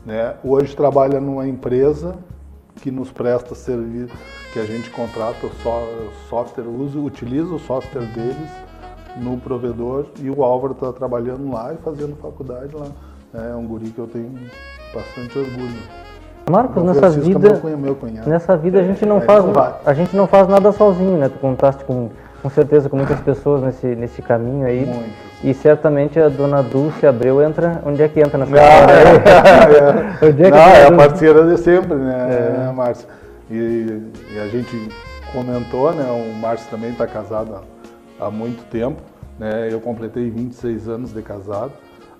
[0.07, 0.35] Né?
[0.41, 2.15] Hoje trabalha numa empresa
[2.77, 4.15] que nos presta serviço,
[4.53, 5.49] que a gente contrata o
[6.29, 8.49] software, usa, utiliza o software deles
[9.17, 12.87] no provedor e o Álvaro está trabalhando lá e fazendo faculdade lá.
[13.33, 14.31] É um guri que eu tenho
[14.93, 15.81] bastante orgulho.
[16.49, 19.45] Marcos, nessa vida, meu nessa vida a gente não é, faz,
[19.85, 21.27] a gente não faz nada sozinho, né?
[21.27, 22.09] Tu contaste com
[22.41, 24.85] Com certeza, com muitas pessoas nesse, nesse caminho aí.
[24.85, 25.26] Muitas.
[25.43, 27.81] E certamente a dona Dulce Abreu entra.
[27.85, 31.57] Onde é que entra nessa Ah, é, Onde é que Não, é a parceira de
[31.61, 33.07] sempre, né, Márcia?
[33.49, 34.01] E,
[34.33, 34.89] e a gente
[35.31, 36.05] comentou, né?
[36.09, 37.61] O Márcio também está casado
[38.19, 38.99] há, há muito tempo,
[39.37, 39.69] né?
[39.71, 41.71] Eu completei 26 anos de casado,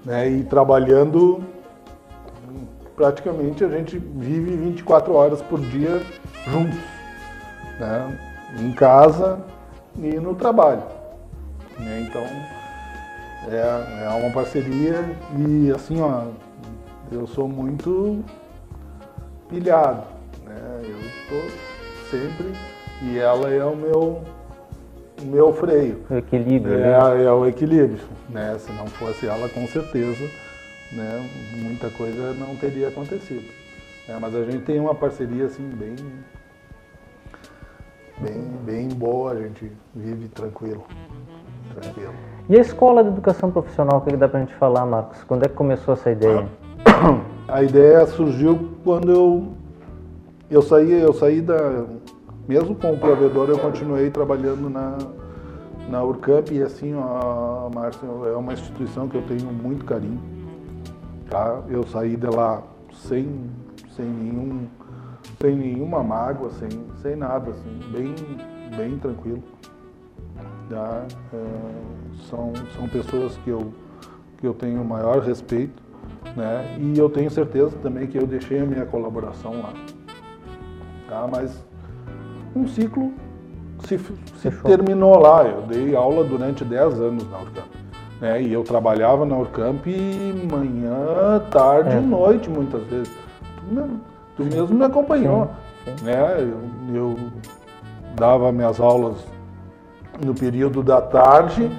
[0.06, 0.30] né?
[0.30, 1.44] E trabalhando
[2.96, 6.02] praticamente a gente vive 24 horas por dia
[6.48, 6.80] juntos,
[7.80, 8.18] né?
[8.60, 9.40] Em casa
[9.98, 10.82] e no trabalho.
[11.80, 12.08] né?
[12.08, 12.24] Então
[13.50, 15.04] é, é uma parceria
[15.38, 16.26] e assim, ó,
[17.12, 18.24] eu sou muito
[19.50, 20.04] pilhado,
[20.46, 20.82] né?
[20.84, 21.52] Eu estou
[22.10, 22.52] sempre
[23.04, 24.22] e ela é o meu
[25.22, 26.04] o meu freio.
[26.10, 26.78] O equilíbrio.
[26.78, 26.92] né?
[26.92, 28.58] É, é o equilíbrio, né?
[28.60, 30.30] Se não fosse ela, com certeza,
[30.92, 31.30] né?
[31.56, 33.46] Muita coisa não teria acontecido.
[34.08, 34.18] né?
[34.20, 35.96] Mas a gente tem uma parceria assim bem,
[38.20, 39.32] bem, bem boa.
[39.32, 40.86] A gente vive tranquilo,
[41.74, 42.14] tranquilo.
[42.50, 45.22] E a escola de educação profissional, o que dá pra gente falar, Marcos?
[45.26, 46.48] Quando é que começou essa ideia?
[47.46, 49.48] A ideia surgiu quando eu
[50.50, 51.86] eu saí, eu saí da
[52.48, 54.98] mesmo com o provedor, eu continuei trabalhando na
[55.90, 60.22] na Urcamp e assim, ó, Márcio, é uma instituição que eu tenho muito carinho.
[61.30, 61.62] Tá?
[61.70, 63.50] Eu saí de lá sem
[63.96, 64.68] sem nenhum
[65.42, 66.70] sem nenhuma mágoa, sem
[67.02, 68.16] sem nada, assim, bem
[68.78, 69.44] bem tranquilo.
[70.70, 71.06] Tá?
[71.34, 71.46] É,
[72.30, 73.72] são são pessoas que eu
[74.38, 75.82] que eu tenho o maior respeito,
[76.36, 76.78] né?
[76.80, 79.74] E eu tenho certeza também que eu deixei a minha colaboração lá.
[81.10, 81.28] Tá?
[81.32, 81.64] Mas
[82.56, 83.14] um ciclo
[83.86, 85.44] se, se terminou lá.
[85.44, 87.68] Eu dei aula durante 10 anos na Urcamp.
[88.20, 88.42] Né?
[88.42, 89.86] E eu trabalhava na Urcamp
[90.52, 92.00] manhã, tarde É.
[92.00, 93.12] e noite, muitas vezes.
[93.58, 94.02] Tu mesmo,
[94.36, 95.50] tu mesmo me acompanhou.
[95.86, 96.06] Sim, sim.
[96.06, 96.52] Né?
[96.94, 97.16] Eu, eu
[98.16, 99.24] dava minhas aulas
[100.26, 101.70] no período da tarde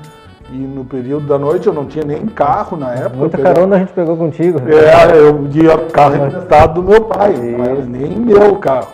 [0.51, 3.17] e no período da noite eu não tinha nem carro na época.
[3.17, 4.59] Muita pegava- carona a gente pegou contigo.
[4.69, 8.89] é, eu ia carro emprestado do meu pai, não era nem meu carro.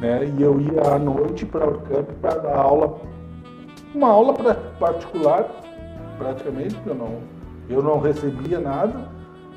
[0.00, 0.30] Né?
[0.38, 2.94] E eu ia à noite para o campo para dar aula,
[3.94, 5.46] uma aula pra- particular,
[6.18, 7.10] praticamente, porque eu não,
[7.70, 8.92] eu não recebia nada.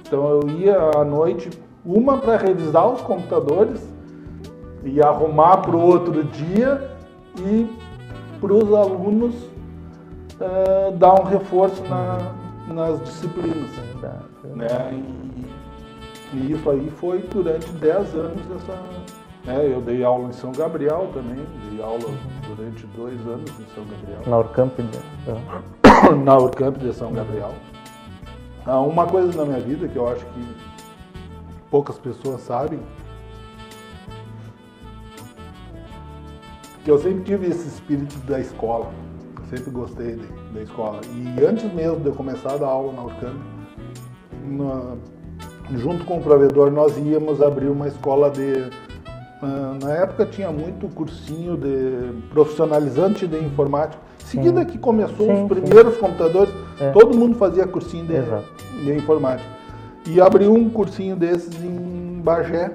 [0.05, 1.49] Então eu ia à noite,
[1.85, 3.81] uma para revisar os computadores
[4.83, 6.91] e arrumar para o outro dia
[7.39, 7.67] e
[8.39, 9.35] para os alunos
[10.39, 12.33] eh, dar um reforço na-
[12.73, 13.69] nas disciplinas
[14.55, 14.91] né?
[16.33, 18.73] E, e isso aí foi durante 10 anos essa.
[19.45, 19.73] Né?
[19.73, 21.99] Eu dei aula em São Gabriel também, dei aula
[22.47, 24.77] durante dois anos em São Gabriel, Na Urcamp.
[24.79, 25.41] né?
[26.23, 27.51] na Urcamp de São Gabriel.
[28.65, 30.55] Ah, uma coisa na minha vida que eu acho que
[31.71, 32.79] poucas pessoas sabem,
[36.87, 38.89] que eu sempre tive esse espírito da escola,
[39.49, 41.01] sempre gostei de- da escola.
[41.13, 43.35] E antes mesmo de eu começar a dar aula na Urcamp,
[44.45, 44.95] na-
[45.75, 48.69] junto com o provedor, nós íamos abrir uma escola de.
[49.41, 54.01] ah, na época tinha muito cursinho de profissionalizante de informática.
[54.19, 55.47] Seguida que começou Sim, os sim.
[55.61, 56.91] primeiros computadores, É.
[56.91, 59.49] todo mundo fazia cursinho de, de informática.
[60.05, 62.71] E abriu um cursinho desses em Bagé,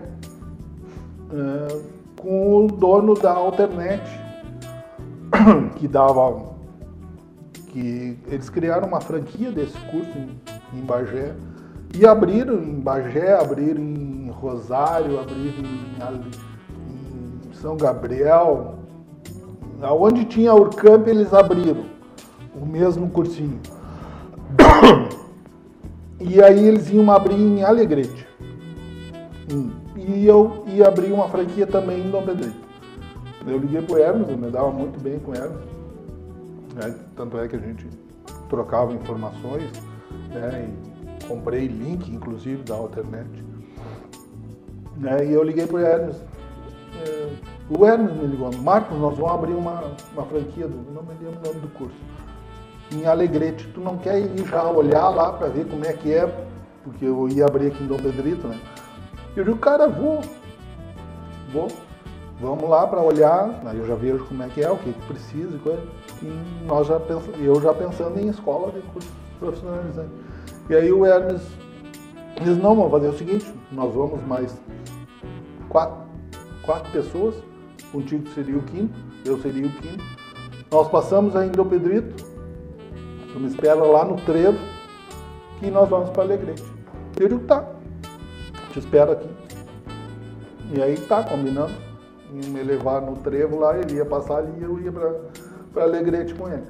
[1.33, 1.92] ah,
[2.23, 4.01] com o dono da Alternet,
[5.75, 6.53] que dava
[7.69, 10.41] que eles criaram uma franquia desse curso em,
[10.79, 11.35] em Bagé
[11.95, 18.77] e abriram em Bagé, abriram em Rosário, abriram em, em São Gabriel,
[19.81, 21.87] aonde tinha Urcamp eles abriram
[22.55, 23.61] o mesmo cursinho.
[26.25, 28.29] E aí eles iam abrir em Alegrete.
[29.97, 32.57] E eu ia abrir uma franquia também em Dom Pedrito.
[33.47, 35.59] Eu liguei pro Hermes, eu me dava muito bem com o Hermes.
[36.75, 36.95] né?
[37.17, 37.87] Tanto é que a gente
[38.49, 39.71] trocava informações,
[40.31, 40.69] né?
[40.69, 43.29] E comprei link, inclusive, da Alternet.
[44.97, 45.27] Né?
[45.27, 46.17] E eu liguei pro Hermes.
[47.05, 47.29] é,
[47.71, 51.41] o Hermes me ligou, Marcos, nós vamos abrir uma, uma franquia, do, não me lembro
[51.43, 51.97] o nome do curso,
[52.93, 53.69] em Alegrete.
[53.75, 56.27] Tu não quer ir já olhar lá para ver como é que é?
[56.85, 58.59] Porque eu ia abrir aqui em Dom Pedrito, né?
[59.37, 60.21] Eu digo, cara, vou.
[61.53, 61.68] Vou.
[62.40, 65.07] Vamos lá para olhar, aí eu já vejo como é que é, o que, que
[65.07, 65.83] precisa e coisa.
[66.23, 70.11] E nós já pens- eu já pensando em escola de curso profissionalizante.
[70.68, 71.42] E aí o Hermes
[72.42, 74.61] diz, não, vamos fazer o seguinte, nós vamos mais
[75.68, 75.99] quatro,
[76.64, 77.37] quatro pessoas,
[77.92, 80.03] contigo seria o quinto, eu seria o quinto.
[80.71, 82.25] Nós passamos em Dom Pedrito,
[83.33, 84.59] tu me espera lá no trevo,
[85.61, 86.64] que nós vamos para Alegrete.
[87.21, 87.64] Eu digo, tá,
[88.73, 89.29] te espero aqui.
[90.75, 91.73] E aí tá, combinando.
[92.33, 95.13] Me levar no trevo lá, ele ia passar ali e eu ia pra,
[95.73, 96.65] para Alegrete com ele.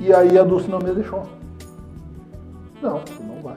[0.00, 1.22] E aí a Dulce não me deixou.
[2.82, 3.56] Não, tu não vai.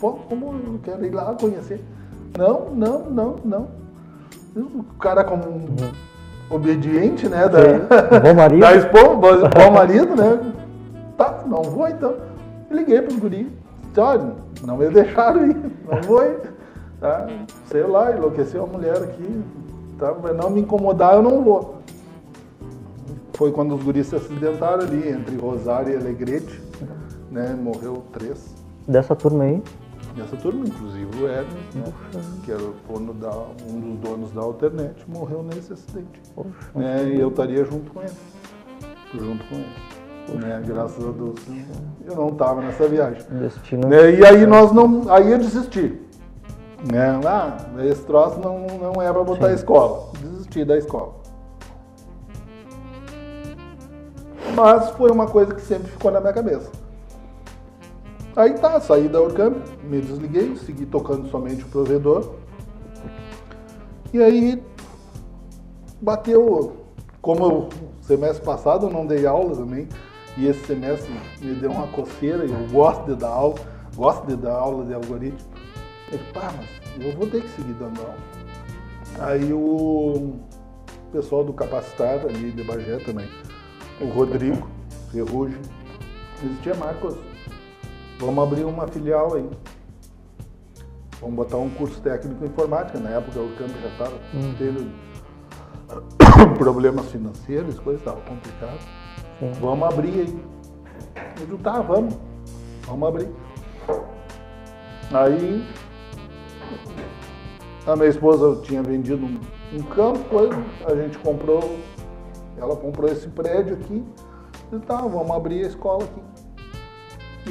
[0.00, 1.84] Pô, como eu quero ir lá conhecer?
[2.36, 3.68] Não, não, não, não.
[4.54, 5.76] O cara como um
[6.50, 7.48] obediente, né?
[7.48, 7.60] Da,
[8.20, 8.60] Bom marido.
[8.60, 10.52] da esposa, bom, bom marido, né?
[11.16, 12.14] Tá, não vou então.
[12.70, 13.52] Liguei pro guri.
[13.88, 14.32] Disse, olha,
[14.64, 15.56] não me deixaram ir,
[15.88, 16.52] não vou ir.
[17.00, 17.26] Tá?
[17.66, 19.42] Sei lá, enlouqueceu a mulher aqui.
[19.98, 20.14] Tá?
[20.22, 21.78] Mas não me incomodar, eu não vou.
[23.34, 26.60] Foi quando os guris se acidentaram ali, entre Rosário e Alegrete.
[27.30, 27.54] Né?
[27.54, 28.54] Morreu três.
[28.86, 29.62] Dessa turma aí.
[30.16, 31.84] Nessa turma, inclusive o Hermes, né?
[32.44, 33.30] que era da,
[33.70, 36.20] um dos donos da Alternet, morreu nesse acidente.
[36.74, 37.10] Né?
[37.10, 38.12] E eu estaria junto com ele.
[39.14, 39.97] Junto com ele.
[40.34, 40.62] Né?
[40.66, 41.40] Graças a Deus.
[42.04, 43.22] Eu não estava nessa viagem.
[43.30, 43.88] Destino.
[43.88, 44.14] Né?
[44.14, 45.10] E aí nós não.
[45.10, 46.00] Aí eu desisti.
[46.90, 47.20] Né?
[47.26, 50.10] Ah, esse troço não, não é para botar a escola.
[50.20, 51.14] Desisti da escola.
[54.54, 56.70] Mas foi uma coisa que sempre ficou na minha cabeça.
[58.36, 62.34] Aí tá, saí da Orcamp, me desliguei, segui tocando somente o provedor.
[64.12, 64.62] E aí
[66.00, 66.76] bateu,
[67.20, 67.68] como eu,
[68.02, 69.88] semestre passado eu não dei aula também,
[70.38, 73.56] e esse semestre me deu uma coceira, e eu gosto de dar aula,
[73.96, 75.50] gosto de dar aula de algoritmo.
[76.12, 78.16] Eu disse, pá, mas eu vou ter que seguir dando aula.
[79.18, 80.36] Aí o
[81.10, 83.28] pessoal do Capacitar ali de Bagé também,
[84.00, 84.68] o Rodrigo
[85.10, 85.60] Ferrugem,
[86.40, 87.16] disse, tia Marcos,
[88.20, 89.50] vamos abrir uma filial aí.
[91.20, 93.00] Vamos botar um curso técnico em informática.
[93.00, 94.16] Na época o campo já estava
[94.56, 94.88] tendo
[96.58, 99.07] problemas financeiros, coisa estava complicado.
[99.38, 99.52] Sim.
[99.60, 100.44] Vamos abrir aí.
[101.40, 102.14] Eu digo, tá, vamos.
[102.86, 103.28] Vamos abrir.
[105.12, 105.66] Aí
[107.86, 109.38] a minha esposa tinha vendido um,
[109.74, 110.54] um campo, coisa,
[110.86, 111.76] a gente comprou,
[112.58, 114.04] ela comprou esse prédio aqui.
[114.70, 116.20] Eu tá, vamos abrir a escola aqui.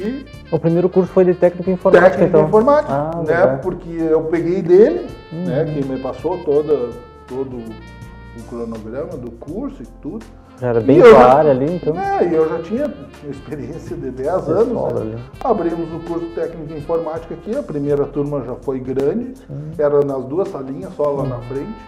[0.00, 2.46] E O primeiro curso foi de técnico informática, técnica então.
[2.48, 3.22] informática, Ah, né?
[3.22, 3.48] legal.
[3.54, 3.58] Uhum.
[3.58, 5.64] Porque eu peguei dele, né?
[5.64, 6.90] Que me passou toda,
[7.26, 10.24] todo o cronograma do curso e tudo.
[10.60, 11.98] Era bem área ali, então.
[11.98, 12.92] É, e eu já tinha
[13.28, 15.04] experiência de 10 De anos.
[15.04, 15.18] né?
[15.42, 19.34] Abrimos o curso técnico em informática aqui, a primeira turma já foi grande,
[19.78, 21.78] era nas duas salinhas, só lá na frente.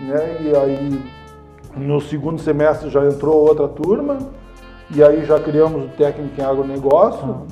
[0.00, 0.36] Né?
[0.40, 1.02] E aí
[1.76, 4.18] no segundo semestre já entrou outra turma,
[4.90, 7.42] e aí já criamos o técnico em agronegócio,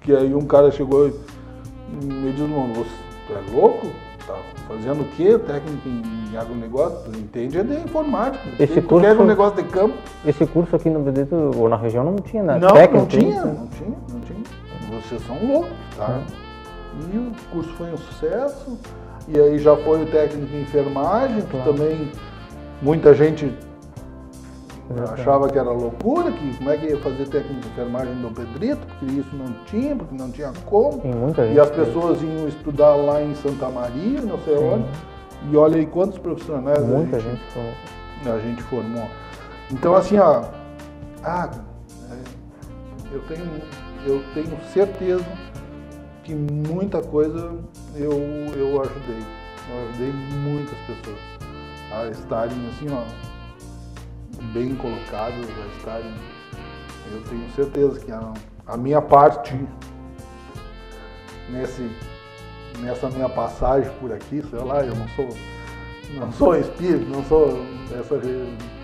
[0.00, 2.90] que aí um cara chegou e me disse, mano, você
[3.26, 3.86] tu é louco?
[4.30, 4.38] Tá
[4.68, 5.38] fazendo o quê?
[5.38, 6.98] Técnico em agronegócio?
[7.10, 8.44] Tu entende é de informática.
[8.58, 9.94] Esse curso- quer um negócio de campo?
[10.24, 12.58] Esse curso aqui no Benedito, ou na região, não tinha, né?
[12.58, 13.56] Não, técnico, não tinha, né?
[13.58, 15.00] não tinha, não tinha.
[15.00, 16.20] Vocês são loucos, tá?
[17.12, 18.78] E o curso foi um sucesso.
[19.28, 21.72] E aí já foi o técnico em enfermagem, que Claro.
[21.72, 22.10] também
[22.82, 23.52] muita gente
[24.90, 25.20] Exatamente.
[25.20, 28.84] achava que era loucura, que como é que ia fazer técnico de enfermagem no Pedrito,
[28.86, 30.98] porque isso não tinha, porque não tinha como.
[30.98, 31.56] Tem muita gente.
[31.56, 34.86] E as pessoas iam estudar lá em Santa Maria, não sei onde.
[35.50, 38.36] E olha aí quantos profissionais a Muita gente gente falou.
[38.36, 39.08] a gente formou.
[39.70, 40.44] Então assim, ó,
[41.22, 41.50] ah,
[43.12, 43.62] eu tenho,
[44.06, 45.24] eu tenho certeza
[46.24, 47.52] que muita coisa
[47.94, 48.12] eu,
[48.56, 49.22] eu ajudei.
[49.70, 51.18] Eu ajudei muitas pessoas
[51.92, 53.04] a estarem assim, ó,
[54.52, 56.14] bem colocadas, a estarem.
[57.12, 58.32] Eu tenho certeza que a,
[58.66, 59.54] a minha parte
[61.48, 61.90] nesse,
[62.78, 65.28] nessa minha passagem por aqui, sei lá, eu não sou
[66.14, 68.20] não sou espírito, não sou essa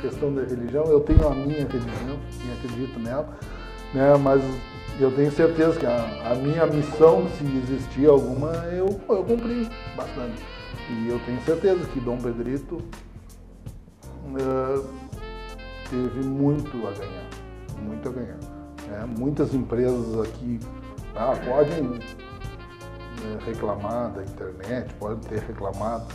[0.01, 3.37] questão da religião, eu tenho a minha religião e acredito nela,
[3.93, 4.17] né?
[4.17, 4.43] mas
[5.01, 10.43] eu tenho certeza que a, a minha missão, se existir alguma, eu, eu cumpri bastante.
[10.89, 12.81] E eu tenho certeza que Dom Pedrito
[14.39, 14.83] eh,
[15.91, 17.29] teve muito a ganhar,
[17.83, 18.39] muito a ganhar.
[18.89, 19.15] né?
[19.19, 20.61] Muitas empresas aqui
[21.15, 21.99] ah, podem
[23.23, 26.07] eh, reclamar da internet, podem ter reclamado,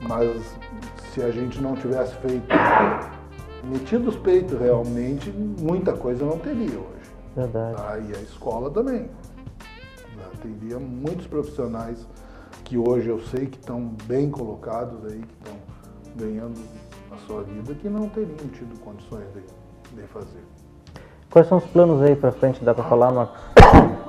[0.00, 0.56] mas
[1.12, 2.46] se a gente não tivesse feito,
[3.64, 7.12] metido os peitos realmente, muita coisa não teria hoje.
[7.36, 7.76] Verdade.
[7.76, 7.98] Tá?
[7.98, 9.02] E a escola também.
[9.02, 9.08] né?
[10.42, 12.06] Teria muitos profissionais
[12.64, 15.56] que hoje eu sei que estão bem colocados aí, que estão
[16.16, 16.58] ganhando
[17.12, 20.42] a sua vida, que não teriam tido condições de, de fazer.
[21.30, 22.62] Quais são os planos aí pra frente?
[22.64, 23.40] Dá pra falar, Marcos?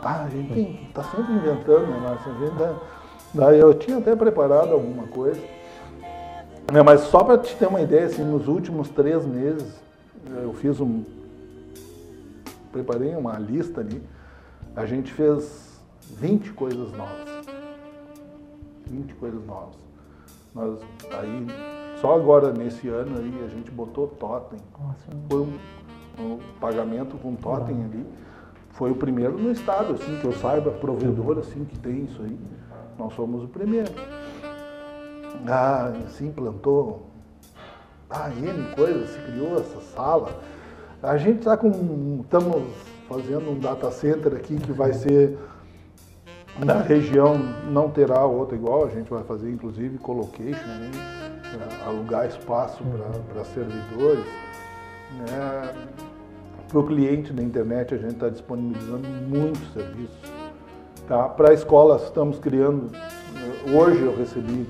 [0.01, 2.31] Ah, a gente tem, tá sempre inventando, né, Márcio?
[2.31, 2.75] A gente tá-
[3.33, 5.39] daí eu tinha até preparado alguma coisa.
[6.71, 9.81] né, mas só para te ter uma ideia, assim, nos últimos três meses,
[10.25, 11.03] eu fiz um.
[12.71, 14.01] Preparei uma lista ali.
[14.75, 15.79] A gente fez
[16.17, 17.45] 20 coisas novas.
[18.87, 19.75] 20 coisas novas.
[20.53, 20.79] Nós,
[21.11, 21.47] aí,
[22.03, 24.59] só agora nesse ano aí a gente botou totem.
[24.77, 25.57] Nossa, Foi um,
[26.19, 28.05] um pagamento com totem ali.
[28.71, 32.37] Foi o primeiro no estado, assim, que eu saiba, provedor assim que tem isso aí.
[32.99, 33.89] Nós fomos o primeiro.
[35.47, 37.03] Ah, se implantou.
[38.09, 40.41] Ah, N coisas, se criou essa sala.
[41.01, 42.19] A gente está com.
[42.21, 42.63] Estamos
[43.07, 45.37] fazendo um data center aqui que vai ser
[46.59, 47.37] na região,
[47.71, 50.91] não terá outra igual, a gente vai fazer inclusive colocation, né?
[51.57, 52.83] Pra alugar espaço
[53.31, 54.25] para servidores.
[55.17, 55.69] Né?
[56.69, 60.17] Para o cliente da internet a gente está disponibilizando muitos serviços.
[61.07, 61.29] Tá?
[61.29, 62.89] Para a escola estamos criando,
[63.73, 64.67] hoje eu recebi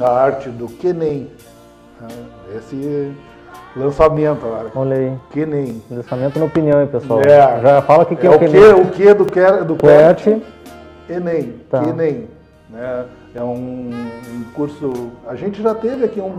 [0.00, 1.30] a arte do Kenem,
[1.98, 2.06] tá?
[2.56, 3.12] esse
[3.76, 4.70] lançamento agora.
[4.74, 5.18] olha aí.
[5.30, 5.82] Kenem.
[5.90, 7.20] Lançamento na opinião, hein, pessoal?
[7.20, 7.60] É.
[7.60, 10.42] Já fala o que, que É é, o que, o que do, que, do QWERTY.
[11.10, 11.82] Enem, Tá.
[11.84, 12.28] Enem.
[12.72, 13.06] Né?
[13.34, 15.10] É um, um curso.
[15.26, 16.36] A gente já teve aqui um,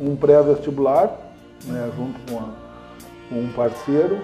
[0.00, 1.10] um pré-vestibular,
[1.64, 2.50] né, junto com, a-
[3.28, 4.18] com um parceiro.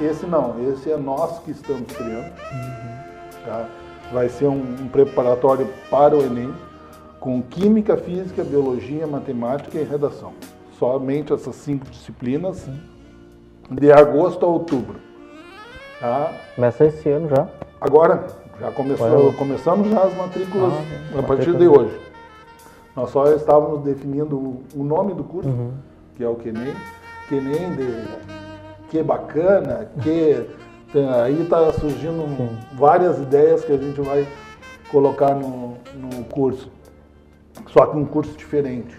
[0.00, 2.32] Esse não, esse é nós que estamos criando.
[3.44, 3.66] tá?
[4.12, 6.52] Vai ser um, um preparatório para o Enem,
[7.18, 10.32] com Química, Física, Biologia, Matemática e Redação.
[10.78, 12.66] Somente essas cinco disciplinas,
[13.70, 14.96] de agosto a outubro.
[16.00, 16.32] Tá?
[16.54, 17.46] Começa esse ano já.
[17.80, 18.26] Agora,
[18.60, 20.72] já começou, começamos já as matrículas
[21.14, 21.98] Ah, a partir de hoje.
[22.94, 25.72] Nós só estávamos definindo o, nome do curso, Uhum.
[26.16, 26.74] que é o Kenem.
[27.28, 28.04] Kenem de
[28.90, 30.46] que bacana, que
[31.22, 32.24] aí está surgindo
[32.74, 34.26] várias ideias que a gente vai
[34.90, 36.68] colocar no, no curso.
[37.68, 38.98] Só que um curso diferente.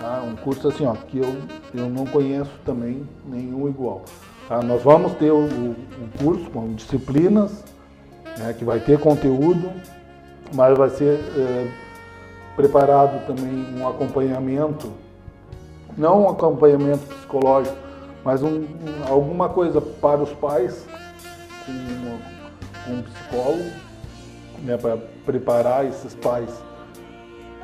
[0.00, 0.22] tá?
[0.24, 1.34] Um curso assim, ó, que eu,
[1.74, 4.02] eu não conheço também nenhum igual.
[4.48, 4.62] tá?
[4.62, 5.44] Nós vamos ter o-
[5.74, 5.76] o
[6.22, 7.64] curso com disciplinas,
[8.38, 9.70] né, que vai ter conteúdo,
[10.54, 11.68] mas vai ser eh,
[12.56, 14.92] preparado também um acompanhamento,
[15.96, 17.76] não um acompanhamento psicológico,
[18.24, 20.86] mas um- um- alguma coisa para os pais,
[21.66, 22.18] com,
[22.84, 23.70] com um psicólogo,
[24.62, 26.50] né, para preparar esses pais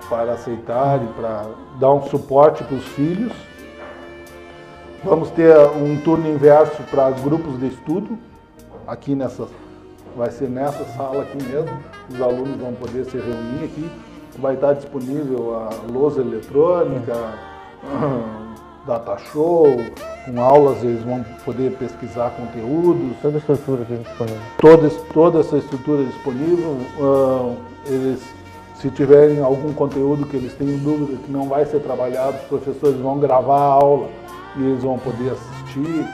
[0.08, 1.46] para aceitar e para
[1.78, 3.32] dar um suporte para os filhos.
[5.04, 8.18] Vamos ter um turno inverso para grupos de estudo,
[8.86, 9.46] aqui nessa,
[10.18, 11.78] vai ser nessa sala aqui mesmo.
[12.12, 13.90] Os alunos vão poder se reunir aqui.
[14.38, 17.12] Vai estar disponível a lousa eletrônica,
[18.86, 19.66] data show,
[20.24, 24.40] com aulas eles vão poder pesquisar conteúdos, Toda a estrutura aqui disponível.
[24.60, 26.76] toda, toda essa estrutura disponível.
[27.00, 27.54] ah,
[27.86, 28.20] eles,
[28.76, 32.96] se tiverem algum conteúdo que eles têm dúvida que não vai ser trabalhado, os professores
[33.00, 34.08] vão gravar a aula
[34.56, 36.06] e eles vão poder assistir.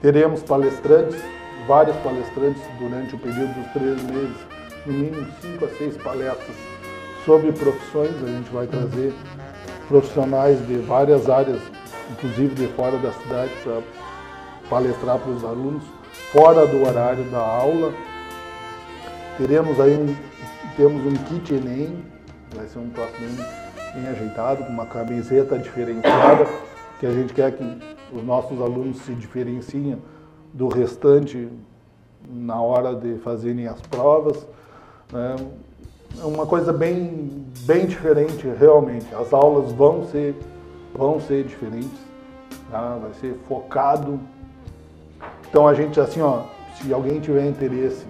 [0.00, 1.20] Teremos palestrantes,
[1.68, 4.36] vários palestrantes durante o período dos três meses,
[4.86, 6.56] no mínimo cinco a seis palestras
[7.26, 8.10] sobre profissões.
[8.24, 9.12] A gente vai trazer
[9.86, 11.60] profissionais de várias áreas,
[12.10, 13.82] inclusive de fora da cidade, para
[14.70, 15.84] palestrar para os alunos
[16.32, 17.92] fora do horário da aula.
[19.36, 20.16] Teremos aí um,
[20.74, 22.02] temos um kit Enem,
[22.56, 23.36] vai ser um troço bem,
[23.94, 26.46] bem ajeitado, com uma camiseta diferenciada,
[26.98, 27.78] que a gente quer que
[28.10, 29.98] os nossos alunos se diferenciem
[30.52, 31.48] do restante
[32.28, 34.46] na hora de fazerem as provas.
[35.12, 35.36] né?
[36.20, 39.06] É uma coisa bem, bem diferente realmente.
[39.14, 40.34] As aulas vão ser,
[40.94, 41.98] vão ser diferentes,
[42.70, 42.98] tá?
[43.00, 44.18] vai ser focado
[45.48, 46.42] então a gente assim, ó,
[46.74, 48.06] se alguém tiver interesse,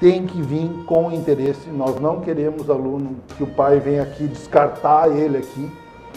[0.00, 1.68] tem que vir com interesse.
[1.70, 5.70] Nós não queremos aluno que o pai venha aqui descartar ele aqui.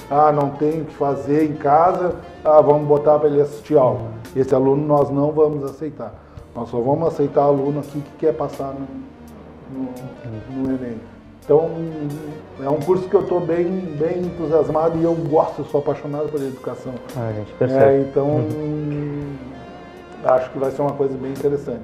[0.09, 4.01] Ah, não tem o que fazer em casa, ah, vamos botar para ele assistir aula.
[4.35, 6.13] Esse aluno nós não vamos aceitar.
[6.55, 10.97] Nós só vamos aceitar aluno aqui que quer passar no, no, no Enem.
[11.43, 11.69] Então,
[12.63, 16.29] é um curso que eu estou bem, bem entusiasmado e eu gosto, eu sou apaixonado
[16.31, 16.93] pela educação.
[17.15, 18.01] Ah, a gente É, percebe.
[18.09, 18.41] então,
[20.25, 21.83] acho que vai ser uma coisa bem interessante.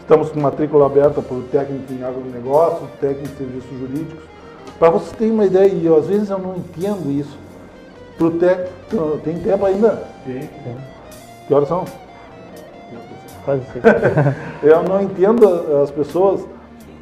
[0.00, 4.24] Estamos com matrícula aberta para o técnico em agronegócio, técnico em serviços jurídicos.
[4.78, 7.36] Para vocês terem uma ideia, e às vezes eu não entendo isso.
[8.18, 10.02] Pro técnico, tem tempo ainda?
[10.26, 10.48] Sim.
[11.46, 11.84] Que horas são?
[13.44, 13.62] Quase.
[14.62, 15.46] Eu não entendo
[15.82, 16.40] as pessoas.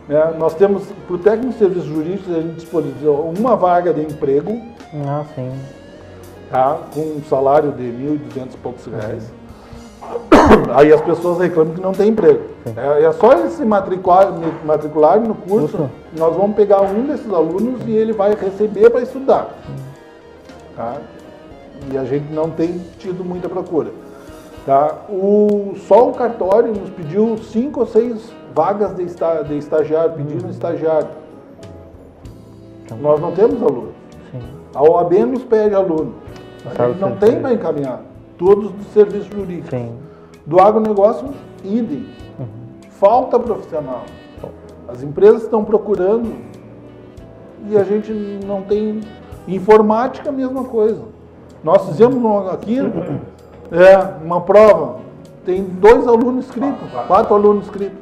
[0.06, 0.34] né?
[0.38, 4.60] Nós temos, para o técnico de serviços jurídicos, a gente disponibilizou uma vaga de emprego,
[5.06, 5.50] ah, sim.
[6.50, 6.78] tá?
[6.92, 9.32] com um salário de 1.200 e poucos reais.
[10.76, 12.42] Aí as pessoas reclamam que não tem emprego.
[12.76, 14.32] É, é só eles se matricular,
[14.64, 19.48] matricularem no curso, nós vamos pegar um desses alunos e ele vai receber para estudar.
[20.76, 21.00] Tá?
[21.90, 23.90] E a gente não tem tido muita procura.
[24.64, 24.98] Tá?
[25.08, 30.50] O, só o cartório nos pediu cinco ou seis vagas de, esta, de estagiário, pedindo
[30.50, 31.08] estagiário.
[33.00, 33.94] Nós não temos alunos.
[34.30, 34.40] Sim.
[34.74, 36.14] A OAB nos pede aluno.
[36.64, 38.02] A Sabe gente não tem para encaminhar.
[38.38, 39.70] Todos do serviço jurídico.
[39.70, 39.92] Sim.
[40.44, 41.28] Do agronegócio,
[41.64, 42.06] idem.
[42.90, 44.04] Falta profissional.
[44.88, 46.32] As empresas estão procurando
[47.68, 48.12] e a gente
[48.46, 49.00] não tem.
[49.46, 51.02] Informática, mesma coisa.
[51.62, 55.00] Nós fizemos aqui é, uma prova.
[55.44, 57.98] Tem dois alunos inscritos, quatro alunos inscritos.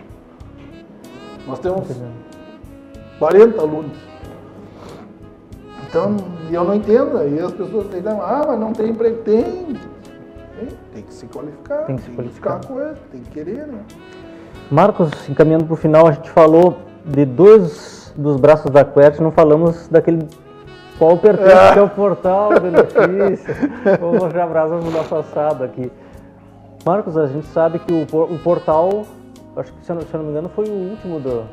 [1.47, 1.87] Nós temos
[3.19, 3.97] 40 alunos.
[5.89, 6.17] Então,
[6.51, 7.19] eu não entendo.
[7.19, 9.19] Aí as pessoas dizem, ah, mas não tem emprego.
[9.23, 9.45] Tem.
[9.45, 11.85] Tem, tem que se qualificar.
[11.85, 12.59] Tem que se qualificar.
[12.59, 13.81] buscar coisa, tem que querer, né?
[14.71, 19.31] Marcos, encaminhando para o final, a gente falou de dois dos braços da Quert, não
[19.31, 20.27] falamos daquele
[20.99, 23.57] qual pertence que é o portal de notícias.
[24.01, 25.91] Vamos já abraçamos nosso assado aqui.
[26.85, 29.05] Marcos, a gente sabe que o, o portal,
[29.57, 31.45] acho que se eu, não, se eu não me engano, foi o último do,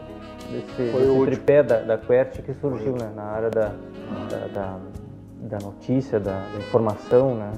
[0.51, 3.71] desse, Foi desse tripé da, da Quert que surgiu né, na área da,
[4.29, 4.77] da, da,
[5.41, 7.51] da notícia, da, da informação, né?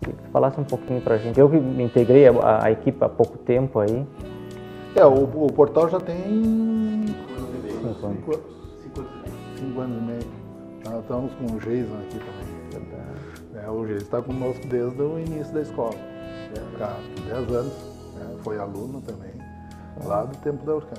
[0.00, 1.38] Queria que tu falasse um pouquinho pra gente.
[1.40, 4.06] Eu que me integrei a, a equipe há pouco tempo aí.
[4.94, 7.06] É, o, o portal já tem
[7.80, 8.18] Cinco anos.
[8.82, 9.04] cinco,
[9.56, 10.41] cinco anos e meio.
[10.84, 13.62] Nós estamos com o Jason aqui também.
[13.62, 15.94] É, o Jason está conosco desde o início da escola.
[16.78, 17.72] Tá, 10 anos.
[18.14, 19.32] né, Foi aluno também,
[20.04, 20.98] lá do tempo da Urcamp.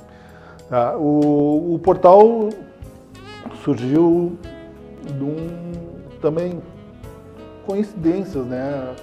[0.70, 2.50] Tá, o, o portal
[3.64, 4.38] surgiu
[5.04, 5.50] de um,
[6.22, 6.62] também
[7.66, 8.96] coincidências, né?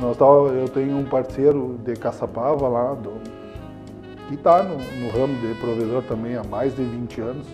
[0.00, 3.12] Nós tava, eu tenho um parceiro de Caçapava lá, do,
[4.28, 7.46] que está no, no ramo de provedor também há mais de 20 anos,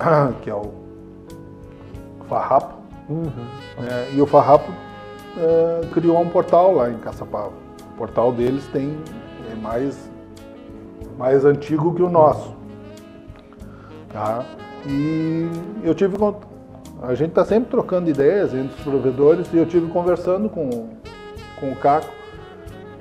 [0.42, 0.81] que é o
[2.32, 2.74] Farrapo.
[3.78, 4.10] né?
[4.14, 4.72] e o Farrapo
[5.36, 7.52] eh, criou um portal lá em Caçapava.
[7.94, 8.98] O portal deles tem
[9.50, 10.10] é mais,
[11.18, 12.54] mais antigo que o nosso.
[14.10, 14.44] Tá?
[14.86, 15.46] E
[15.84, 16.16] eu tive
[17.02, 20.88] a gente está sempre trocando ideias entre os provedores e eu tive conversando com,
[21.60, 22.12] com o Caco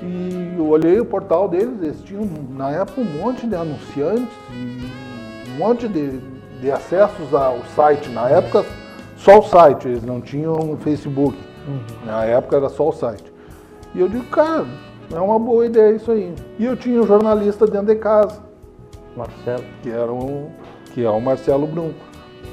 [0.01, 5.51] e eu olhei o portal deles, eles tinham na época um monte de anunciantes e
[5.51, 6.17] um monte de,
[6.59, 8.09] de acessos ao site.
[8.09, 8.65] Na época
[9.21, 11.37] só o site, eles não tinham Facebook.
[12.03, 13.31] Na época era só o site.
[13.93, 14.65] E eu digo, cara,
[15.13, 16.33] é uma boa ideia isso aí.
[16.57, 18.41] E eu tinha um jornalista dentro de casa
[19.15, 19.63] Marcelo.
[19.83, 20.49] que era um,
[20.91, 21.91] que é o Marcelo Brum.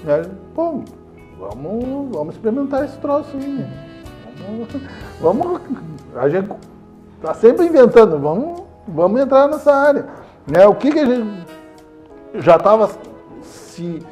[0.07, 0.83] Aí, pô,
[1.39, 3.67] vamos, vamos experimentar esse troço aí.
[4.47, 5.61] Vamos, vamos,
[6.17, 6.51] a gente
[7.23, 10.07] tá sempre inventando, vamos, vamos entrar nessa área.
[10.47, 10.67] Né?
[10.67, 11.47] O que, que a gente
[12.35, 12.91] já estava
[13.43, 14.03] se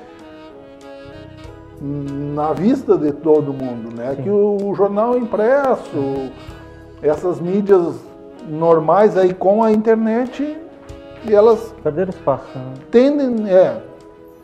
[1.80, 4.16] na vista de todo mundo, né?
[4.22, 6.30] Que o, o jornal impresso,
[7.02, 7.96] essas mídias
[8.48, 10.56] normais aí com a internet,
[11.24, 12.74] e elas Perderam espaço, né?
[12.90, 13.82] tendem, é,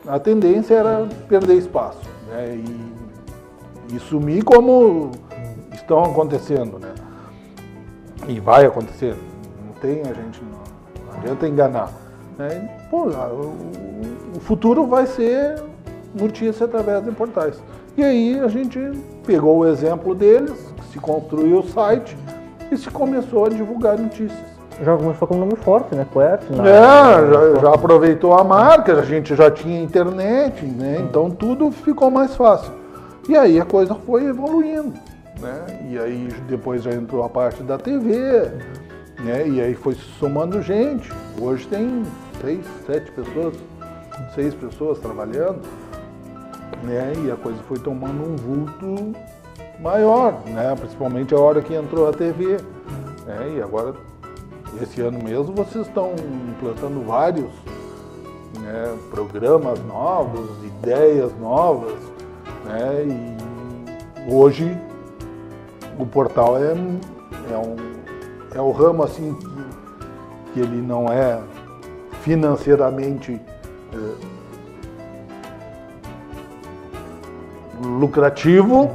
[0.06, 2.56] a tendência era perder espaço, né?
[2.56, 5.10] E, e sumir como
[5.72, 6.92] estão acontecendo, né?
[8.28, 9.16] E vai acontecer.
[9.66, 11.92] Não tem, a gente não, não adianta enganar.
[12.38, 12.86] Né?
[12.90, 13.54] Pô, o,
[14.36, 15.62] o futuro vai ser
[16.14, 17.62] notícia através de portais.
[17.96, 18.78] E aí a gente
[19.26, 22.16] pegou o exemplo deles, se construiu o site
[22.70, 24.52] e se começou a divulgar notícias.
[24.82, 26.06] Já começou com um nome forte, né?
[26.12, 26.42] Quert.
[26.50, 30.98] na- É, já, já aproveitou a marca, a gente já tinha internet, né?
[31.00, 32.72] Então tudo ficou mais fácil.
[33.28, 34.94] E aí a coisa foi evoluindo,
[35.40, 35.66] né?
[35.90, 38.16] E aí depois já entrou a parte da TV,
[39.22, 39.46] né?
[39.46, 41.12] E aí foi somando gente.
[41.40, 42.02] Hoje tem
[42.40, 43.54] seis, sete pessoas,
[44.34, 45.60] seis pessoas trabalhando,
[46.82, 47.12] né?
[47.24, 49.12] E a coisa foi tomando um vulto
[49.80, 50.74] maior, né?
[50.78, 52.58] Principalmente a hora que entrou a TV,
[53.26, 53.54] né?
[53.56, 53.94] E agora
[54.80, 56.12] esse ano mesmo vocês estão
[56.50, 57.50] implantando vários
[58.60, 61.98] né, programas novos, ideias novas,
[62.64, 64.76] né, e hoje
[65.98, 67.76] o portal é, é, um,
[68.54, 71.40] é o ramo assim que, que ele não é
[72.22, 73.40] financeiramente
[73.92, 74.26] eh,
[77.82, 78.90] lucrativo,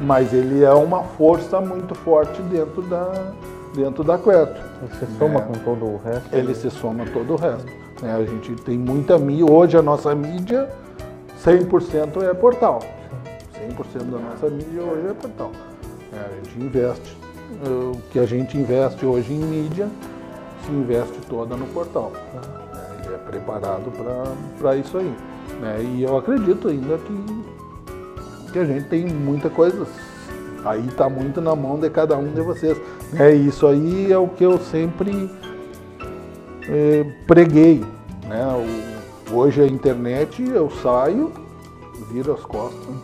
[0.00, 3.12] mas ele é uma força muito forte dentro da,
[3.74, 4.60] dentro da Queto.
[4.88, 5.42] Você soma É.
[5.42, 6.34] com todo o resto.
[6.34, 7.66] Ele se soma todo o resto.
[8.02, 8.14] né?
[8.14, 10.68] A gente tem muita mídia, hoje a nossa mídia
[11.44, 12.80] 100% é portal.
[13.68, 15.50] 100% da nossa mídia hoje é portal.
[16.12, 17.16] É, a gente investe,
[17.66, 19.88] o que a gente investe hoje em mídia,
[20.64, 22.10] se investe toda no portal.
[22.34, 22.40] né?
[23.04, 23.92] Ele é preparado
[24.58, 25.14] para isso aí.
[25.60, 25.78] né?
[25.82, 27.39] E eu acredito ainda que,
[28.52, 29.86] que a gente tem muita coisa.
[30.64, 32.76] Aí está muito na mão de cada um de vocês.
[33.18, 35.30] É isso aí é o que eu sempre
[36.68, 37.82] eh, preguei.
[38.28, 38.46] Né?
[39.30, 41.32] O- hoje a internet eu saio,
[42.10, 42.94] viro as costas,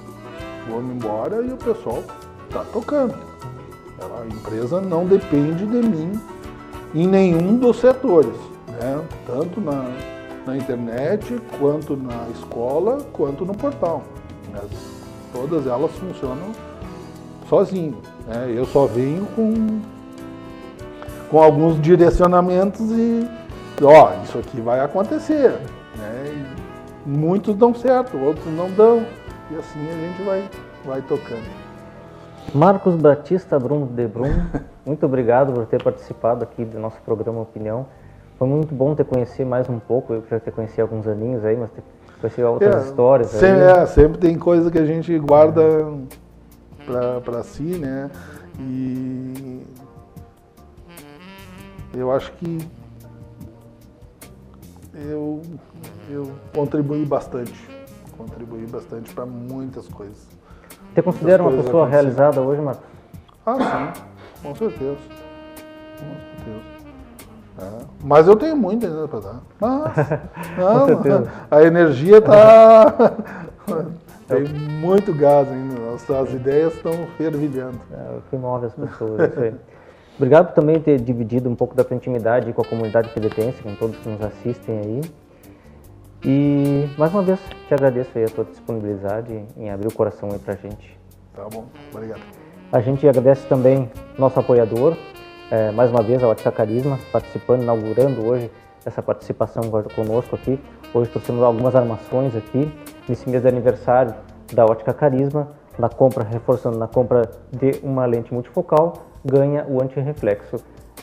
[0.68, 2.03] vou-me embora e o pessoal
[2.49, 3.14] está tocando.
[4.01, 6.20] A empresa não depende de mim
[6.94, 8.36] em nenhum dos setores,
[8.68, 9.03] né?
[9.26, 9.90] tanto na,
[10.47, 14.03] na internet, quanto na escola, quanto no portal.
[15.33, 16.53] Todas elas funcionam
[17.49, 17.99] sozinho.
[18.27, 18.53] Né?
[18.55, 19.81] Eu só venho com,
[21.31, 23.29] com alguns direcionamentos e,
[23.83, 25.59] ó, isso aqui vai acontecer.
[25.97, 26.27] Né?
[27.07, 29.07] muitos dão certo, outros não dão.
[29.51, 30.51] E assim a gente vai,
[30.85, 31.47] vai tocando.
[32.53, 34.47] Marcos Batista Bruno de Brum,
[34.85, 37.87] muito obrigado por ter participado aqui do nosso programa Opinião.
[38.39, 41.57] Foi muito bom ter conhecido mais um pouco, eu já ter conhecido alguns aninhos aí,
[41.57, 41.83] mas ter
[42.21, 43.29] conhecido outras é, histórias.
[43.29, 47.21] Sempre, é, sempre tem coisa que a gente guarda é.
[47.21, 48.11] para si, né?
[48.59, 49.62] E
[51.95, 52.59] eu acho que
[54.95, 55.43] eu,
[56.11, 57.55] eu contribuí bastante,
[58.17, 60.27] contribuí bastante para muitas coisas.
[60.95, 62.85] Você considera uma pessoa realizada hoje, Marcos?
[63.45, 64.03] Ah, sim,
[64.43, 64.97] com certeza.
[65.99, 66.76] Com certeza.
[67.59, 67.84] É.
[68.04, 69.40] Mas eu tenho muito ainda para dar.
[69.61, 69.96] Mas,
[70.59, 73.12] não, a energia está.
[74.28, 74.44] tem
[74.80, 75.94] muito gás ainda.
[75.94, 77.80] As, as ideias estão fervilhando.
[77.92, 79.30] É o que move as pessoas.
[79.30, 79.54] Isso aí.
[80.16, 83.74] Obrigado por também ter dividido um pouco da tua intimidade com a comunidade pedetense, com
[83.74, 85.00] todos que nos assistem aí.
[86.24, 87.38] E mais uma vez
[87.68, 90.98] te agradeço aí a tua disponibilidade em abrir o coração aí pra gente.
[91.34, 92.22] Tá bom, obrigado.
[92.72, 94.96] A gente agradece também nosso apoiador,
[95.51, 98.51] é, mais uma vez a Ótica Carisma, participando, inaugurando hoje
[98.84, 99.62] essa participação
[99.94, 100.61] conosco aqui.
[100.92, 102.72] Hoje trouxemos algumas armações aqui,
[103.09, 104.14] nesse mês de aniversário
[104.53, 108.94] da Ótica Carisma, na compra, reforçando na compra de uma lente multifocal,
[109.24, 110.57] ganha o antirreflexo.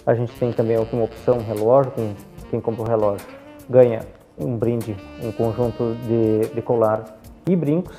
[0.05, 2.13] A gente tem também uma opção relógio, com
[2.49, 4.01] quem compra o relógio ganha
[4.37, 7.17] um brinde, um conjunto de, de colar
[7.47, 7.95] e brincos,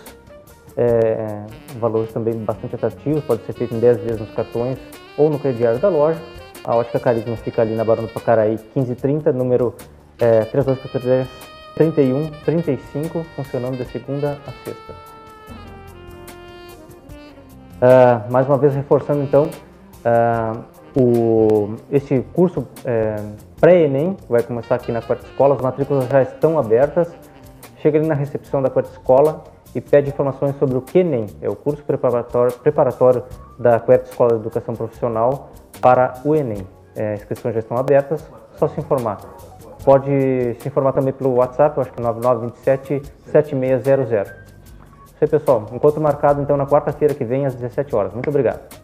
[0.76, 1.44] é,
[1.78, 4.78] valores também bastante atrativos, pode ser feito em 10 vezes nos cartões
[5.16, 6.20] ou no crediário da loja.
[6.64, 9.74] A Ótica Carisma fica ali na Barão do Pacaraí 1530, número
[10.18, 11.28] é, 3243
[11.74, 14.92] 3135, funcionando de segunda a sexta.
[17.82, 19.50] Uh, mais uma vez reforçando então,
[20.04, 20.62] Uh,
[21.00, 26.58] o, este curso uh, pré-ENEM vai começar aqui na quarta escola, as matrículas já estão
[26.58, 27.10] abertas.
[27.78, 29.42] Chega ali na recepção da quarta escola
[29.74, 33.24] e pede informações sobre o QENEM, é o curso preparatório, preparatório
[33.58, 35.50] da quarta escola de educação profissional
[35.84, 36.66] para o ENEM.
[36.96, 38.26] É, inscrições já estão abertas,
[38.56, 39.18] só se informar.
[39.84, 40.10] Pode
[40.58, 44.30] se informar também pelo WhatsApp, eu acho que é 9927 7600.
[44.30, 45.66] Isso aí, pessoal.
[45.70, 48.14] Encontro marcado então na quarta-feira que vem às 17 horas.
[48.14, 48.83] Muito obrigado.